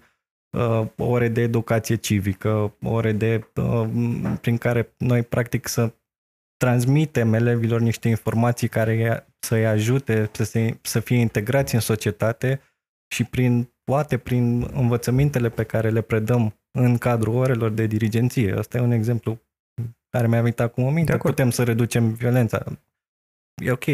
uh, 0.57 0.87
ore 0.97 1.27
de 1.27 1.41
educație 1.41 1.95
civică, 1.95 2.75
ore 2.83 3.11
de, 3.11 3.49
uh, 3.55 3.89
prin 4.41 4.57
care 4.57 4.93
noi 4.97 5.23
practic 5.23 5.67
să 5.67 5.93
transmitem 6.57 7.33
elevilor 7.33 7.79
niște 7.79 8.07
informații 8.07 8.67
care 8.67 9.27
să-i 9.39 9.65
ajute 9.65 10.29
să, 10.31 10.43
se, 10.43 10.79
să 10.81 10.99
fie 10.99 11.17
integrați 11.17 11.73
în 11.73 11.81
societate 11.81 12.61
și 13.13 13.23
prin 13.23 13.73
poate 13.83 14.17
prin 14.17 14.69
învățămintele 14.73 15.49
pe 15.49 15.63
care 15.63 15.89
le 15.89 16.01
predăm 16.01 16.59
în 16.71 16.97
cadrul 16.97 17.35
orelor 17.35 17.71
de 17.71 17.85
dirigenție. 17.85 18.53
Asta 18.57 18.77
e 18.77 18.81
un 18.81 18.91
exemplu 18.91 19.41
care 20.09 20.27
mi-a 20.27 20.41
venit 20.41 20.59
acum 20.59 20.83
o 20.83 20.89
minte. 20.89 21.17
Putem 21.17 21.49
să 21.49 21.63
reducem 21.63 22.13
violența. 22.13 22.63
E 23.63 23.71
ok. 23.71 23.85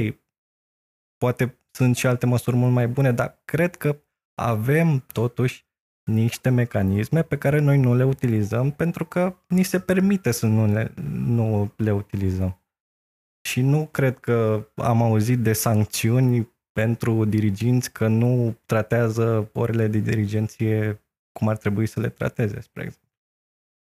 Poate 1.18 1.60
sunt 1.72 1.96
și 1.96 2.08
alte 2.08 2.26
măsuri 2.26 2.56
mult 2.56 2.74
mai 2.74 2.88
bune, 2.88 3.12
dar 3.12 3.42
cred 3.46 3.76
că 3.76 4.02
avem 4.42 5.00
totuși 5.00 5.65
niște 6.06 6.50
mecanisme 6.50 7.24
pe 7.24 7.38
care 7.38 7.60
noi 7.60 7.78
nu 7.78 7.96
le 7.96 8.06
utilizăm 8.06 8.72
pentru 8.72 9.06
că 9.06 9.36
ni 9.48 9.64
se 9.64 9.80
permite 9.80 10.32
să 10.32 10.46
nu 10.46 10.66
le, 10.74 10.94
nu 11.26 11.72
le 11.78 11.92
utilizăm. 11.92 12.60
Și 13.48 13.62
nu 13.62 13.86
cred 13.86 14.20
că 14.20 14.68
am 14.76 15.02
auzit 15.02 15.40
de 15.40 15.54
sancțiuni 15.54 16.54
pentru 16.72 17.26
diriginți 17.26 17.92
că 17.92 18.08
nu 18.08 18.58
tratează 18.66 19.50
orele 19.54 19.88
de 19.88 20.00
dirigenție 20.00 21.00
cum 21.32 21.48
ar 21.48 21.58
trebui 21.58 21.86
să 21.86 22.00
le 22.00 22.10
trateze, 22.10 22.60
spre 22.62 22.84
exemplu. 22.84 23.10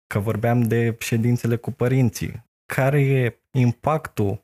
Că 0.07 0.19
vorbeam 0.19 0.63
de 0.63 0.97
ședințele 0.99 1.57
cu 1.57 1.71
părinții. 1.71 2.45
Care 2.67 3.01
e 3.01 3.41
impactul 3.51 4.43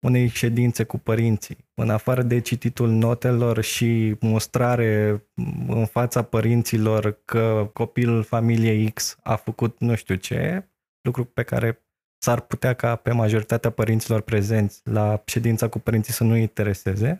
unei 0.00 0.28
ședințe 0.28 0.84
cu 0.84 0.98
părinții, 0.98 1.56
în 1.74 1.90
afară 1.90 2.22
de 2.22 2.40
cititul 2.40 2.90
notelor 2.90 3.60
și 3.60 4.16
mostrare 4.20 5.22
în 5.68 5.86
fața 5.86 6.22
părinților 6.22 7.22
că 7.24 7.70
copilul 7.72 8.22
familiei 8.22 8.90
X 8.90 9.16
a 9.22 9.36
făcut 9.36 9.80
nu 9.80 9.94
știu 9.94 10.14
ce, 10.14 10.68
lucru 11.00 11.24
pe 11.24 11.42
care 11.42 11.82
s-ar 12.22 12.40
putea 12.40 12.74
ca 12.74 12.96
pe 12.96 13.12
majoritatea 13.12 13.70
părinților 13.70 14.20
prezenți 14.20 14.80
la 14.84 15.22
ședința 15.26 15.68
cu 15.68 15.78
părinții 15.78 16.12
să 16.12 16.24
nu 16.24 16.36
intereseze. 16.36 17.16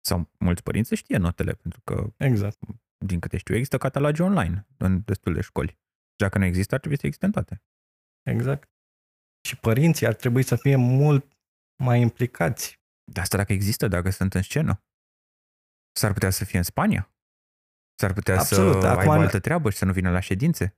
Sau 0.00 0.30
mulți 0.38 0.62
părinți 0.62 0.94
știe 0.94 1.16
notele, 1.16 1.52
pentru 1.52 1.80
că, 1.84 2.12
exact. 2.16 2.58
din 2.98 3.20
câte 3.20 3.36
știu, 3.36 3.54
există 3.54 3.78
catalogi 3.78 4.22
online 4.22 4.66
în 4.76 5.02
destul 5.04 5.34
de 5.34 5.40
școli. 5.40 5.78
Dacă 6.16 6.38
nu 6.38 6.44
există, 6.44 6.74
ar 6.74 6.80
trebui 6.80 6.98
să 6.98 7.06
existe 7.06 7.26
în 7.26 7.32
toate. 7.32 7.62
Exact. 8.22 8.70
Și 9.48 9.56
părinții 9.56 10.06
ar 10.06 10.14
trebui 10.14 10.42
să 10.42 10.56
fie 10.56 10.76
mult 10.76 11.35
mai 11.76 12.00
implicați. 12.00 12.80
De 13.12 13.20
asta 13.20 13.36
dacă 13.36 13.52
există, 13.52 13.88
dacă 13.88 14.10
sunt 14.10 14.34
în 14.34 14.42
scenă. 14.42 14.82
S-ar 15.92 16.12
putea 16.12 16.30
să 16.30 16.44
fie 16.44 16.58
în 16.58 16.64
Spania. 16.64 17.10
S-ar 17.98 18.12
putea 18.12 18.38
Absolut. 18.38 18.80
să 18.80 18.86
Acum... 18.86 18.98
aibă 19.00 19.12
altă 19.12 19.40
treabă 19.40 19.70
și 19.70 19.76
să 19.76 19.84
nu 19.84 19.92
vină 19.92 20.10
la 20.10 20.20
ședințe. 20.20 20.76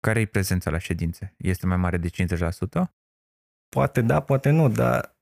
Care 0.00 0.20
e 0.20 0.26
prezența 0.26 0.70
la 0.70 0.78
ședințe? 0.78 1.34
Este 1.36 1.66
mai 1.66 1.76
mare 1.76 1.96
de 1.96 2.10
50%? 2.10 2.90
Poate 3.68 4.00
da, 4.00 4.20
poate 4.22 4.50
nu, 4.50 4.68
dar 4.68 5.18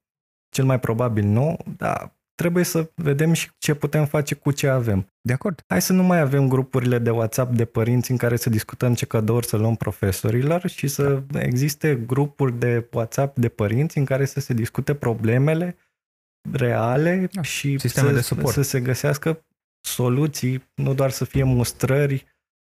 cel 0.49 0.65
mai 0.65 0.81
probabil 0.81 1.25
nu, 1.25 1.57
dar 1.77 2.16
trebuie 2.37 2.65
să 2.65 2.91
vedem 2.95 3.33
și 3.33 3.51
ce 3.59 3.75
putem 3.75 4.07
face 4.07 4.35
cu 4.35 4.51
ce 4.51 4.69
avem. 4.69 5.13
De 5.21 5.33
acord. 5.33 5.63
Hai 5.67 5.83
să 5.83 5.93
nu 5.93 6.03
mai 6.03 6.21
avem 6.21 6.49
grupurile 6.49 6.99
de 6.99 7.11
WhatsApp 7.11 7.55
de 7.55 7.65
părinți 7.65 8.11
în 8.11 8.17
care 8.17 8.37
să 8.37 8.51
discutăm 8.51 8.95
ce 8.95 9.07
cadouri 9.07 9.47
să 9.47 9.57
luăm 9.57 9.77
profesorilor 9.77 10.69
și 10.69 10.87
să 10.87 11.23
da. 11.31 11.41
existe 11.41 11.97
grupuri 12.07 12.59
de 12.59 12.89
WhatsApp 12.93 13.39
de 13.39 13.49
părinți 13.49 13.99
în 13.99 14.05
care 14.05 14.25
să 14.25 14.41
se 14.41 14.55
discute 14.55 14.95
problemele 14.95 15.77
reale 16.53 17.29
da. 17.33 17.43
și 17.43 17.79
să, 17.79 18.13
de 18.13 18.21
suport. 18.21 18.55
să 18.55 18.63
se 18.63 18.81
găsească 18.81 19.45
soluții, 19.81 20.69
nu 20.75 20.95
doar 20.95 21.11
să 21.11 21.25
fie 21.25 21.43
mustrări 21.43 22.27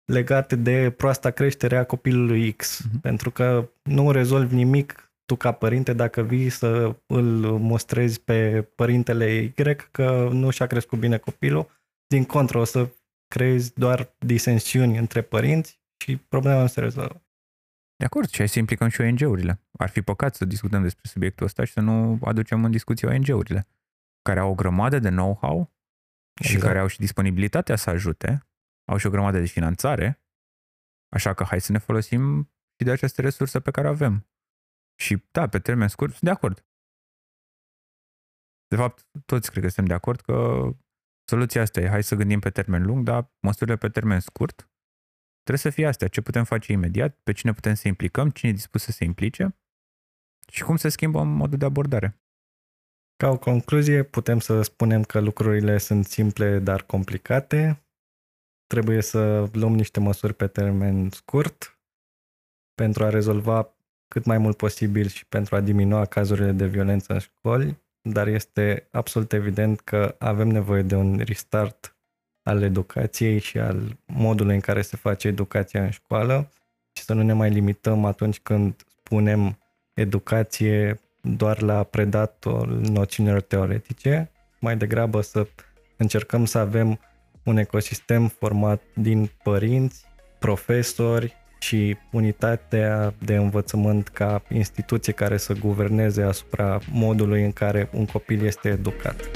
legate 0.04 0.56
de 0.56 0.90
proasta 0.96 1.30
creștere 1.30 1.76
a 1.76 1.84
copilului 1.84 2.52
X, 2.52 2.82
uh-huh. 2.82 3.00
pentru 3.00 3.30
că 3.30 3.68
nu 3.82 4.10
rezolvi 4.10 4.54
nimic 4.54 5.11
tu 5.32 5.38
ca 5.38 5.52
părinte 5.52 5.92
dacă 5.92 6.22
vii 6.22 6.48
să 6.48 6.96
îl 7.06 7.58
mostrezi 7.58 8.20
pe 8.20 8.62
părintele 8.62 9.32
Y 9.32 9.52
că 9.90 10.28
nu 10.32 10.50
și-a 10.50 10.66
crescut 10.66 10.98
bine 10.98 11.18
copilul, 11.18 11.70
din 12.06 12.24
contră 12.24 12.58
o 12.58 12.64
să 12.64 12.88
creezi 13.28 13.74
doar 13.74 14.14
disensiuni 14.18 14.98
între 14.98 15.22
părinți 15.22 15.80
și 16.04 16.16
problema 16.16 16.60
nu 16.60 16.66
se 16.66 16.80
rezolvă. 16.80 17.22
De 17.96 18.04
acord, 18.04 18.28
și 18.28 18.36
hai 18.36 18.48
să 18.48 18.58
implicăm 18.58 18.88
și 18.88 19.00
ONG-urile. 19.00 19.60
Ar 19.78 19.88
fi 19.88 20.02
păcat 20.02 20.34
să 20.34 20.44
discutăm 20.44 20.82
despre 20.82 21.08
subiectul 21.08 21.46
ăsta 21.46 21.64
și 21.64 21.72
să 21.72 21.80
nu 21.80 22.18
aducem 22.24 22.64
în 22.64 22.70
discuție 22.70 23.08
ONG-urile, 23.08 23.68
care 24.22 24.40
au 24.40 24.50
o 24.50 24.54
grămadă 24.54 24.98
de 24.98 25.08
know-how 25.08 25.72
exact. 26.40 26.58
și 26.58 26.66
care 26.66 26.78
au 26.78 26.86
și 26.86 26.98
disponibilitatea 26.98 27.76
să 27.76 27.90
ajute, 27.90 28.46
au 28.90 28.96
și 28.96 29.06
o 29.06 29.10
grămadă 29.10 29.38
de 29.38 29.46
finanțare, 29.46 30.22
așa 31.08 31.34
că 31.34 31.44
hai 31.44 31.60
să 31.60 31.72
ne 31.72 31.78
folosim 31.78 32.50
și 32.78 32.84
de 32.84 32.90
aceste 32.90 33.20
resurse 33.20 33.60
pe 33.60 33.70
care 33.70 33.88
avem. 33.88 34.26
Și 35.02 35.22
da, 35.30 35.48
pe 35.48 35.58
termen 35.58 35.88
scurt, 35.88 36.10
sunt 36.10 36.22
de 36.22 36.30
acord. 36.30 36.66
De 38.66 38.76
fapt, 38.76 39.08
toți 39.26 39.50
cred 39.50 39.62
că 39.62 39.68
suntem 39.68 39.86
de 39.86 39.94
acord 39.94 40.20
că 40.20 40.36
soluția 41.24 41.62
asta 41.62 41.80
e, 41.80 41.88
hai 41.88 42.02
să 42.02 42.14
gândim 42.14 42.40
pe 42.40 42.50
termen 42.50 42.82
lung, 42.82 43.04
dar 43.04 43.32
măsurile 43.46 43.76
pe 43.76 43.88
termen 43.88 44.20
scurt 44.20 44.72
trebuie 45.42 45.58
să 45.58 45.70
fie 45.70 45.86
astea. 45.86 46.08
Ce 46.08 46.20
putem 46.20 46.44
face 46.44 46.72
imediat, 46.72 47.18
pe 47.22 47.32
cine 47.32 47.52
putem 47.52 47.74
să 47.74 47.88
implicăm, 47.88 48.30
cine 48.30 48.50
e 48.50 48.54
dispus 48.54 48.82
să 48.82 48.92
se 48.92 49.04
implice 49.04 49.56
și 50.48 50.62
cum 50.62 50.76
se 50.76 50.88
schimbă 50.88 51.22
modul 51.22 51.58
de 51.58 51.64
abordare. 51.64 52.20
Ca 53.16 53.28
o 53.28 53.38
concluzie, 53.38 54.02
putem 54.02 54.38
să 54.40 54.62
spunem 54.62 55.02
că 55.02 55.20
lucrurile 55.20 55.78
sunt 55.78 56.04
simple, 56.04 56.58
dar 56.58 56.82
complicate. 56.82 57.86
Trebuie 58.66 59.02
să 59.02 59.48
luăm 59.52 59.74
niște 59.74 60.00
măsuri 60.00 60.34
pe 60.34 60.46
termen 60.46 61.10
scurt 61.10 61.80
pentru 62.74 63.04
a 63.04 63.08
rezolva 63.08 63.76
cât 64.12 64.24
mai 64.24 64.38
mult 64.38 64.56
posibil 64.56 65.06
și 65.08 65.26
pentru 65.26 65.56
a 65.56 65.60
diminua 65.60 66.04
cazurile 66.04 66.52
de 66.52 66.66
violență 66.66 67.12
în 67.12 67.18
școli, 67.18 67.78
dar 68.02 68.26
este 68.26 68.88
absolut 68.90 69.32
evident 69.32 69.80
că 69.80 70.14
avem 70.18 70.48
nevoie 70.48 70.82
de 70.82 70.94
un 70.94 71.20
restart 71.24 71.96
al 72.42 72.62
educației 72.62 73.38
și 73.38 73.58
al 73.58 73.98
modului 74.06 74.54
în 74.54 74.60
care 74.60 74.82
se 74.82 74.96
face 74.96 75.28
educația 75.28 75.82
în 75.82 75.90
școală 75.90 76.48
și 76.92 77.04
să 77.04 77.14
nu 77.14 77.22
ne 77.22 77.32
mai 77.32 77.50
limităm 77.50 78.04
atunci 78.04 78.40
când 78.40 78.74
spunem 79.02 79.58
educație 79.94 81.00
doar 81.20 81.62
la 81.62 81.82
predatul 81.82 82.80
noțiunilor 82.82 83.40
teoretice, 83.40 84.30
mai 84.60 84.76
degrabă 84.76 85.20
să 85.20 85.46
încercăm 85.96 86.44
să 86.44 86.58
avem 86.58 86.98
un 87.44 87.56
ecosistem 87.56 88.28
format 88.28 88.82
din 88.94 89.30
părinți, 89.42 90.04
profesori, 90.38 91.41
și 91.62 91.96
unitatea 92.10 93.14
de 93.18 93.36
învățământ 93.36 94.08
ca 94.08 94.42
instituție 94.48 95.12
care 95.12 95.36
să 95.36 95.52
guverneze 95.52 96.22
asupra 96.22 96.78
modului 96.90 97.44
în 97.44 97.52
care 97.52 97.88
un 97.92 98.06
copil 98.06 98.44
este 98.44 98.68
educat. 98.68 99.30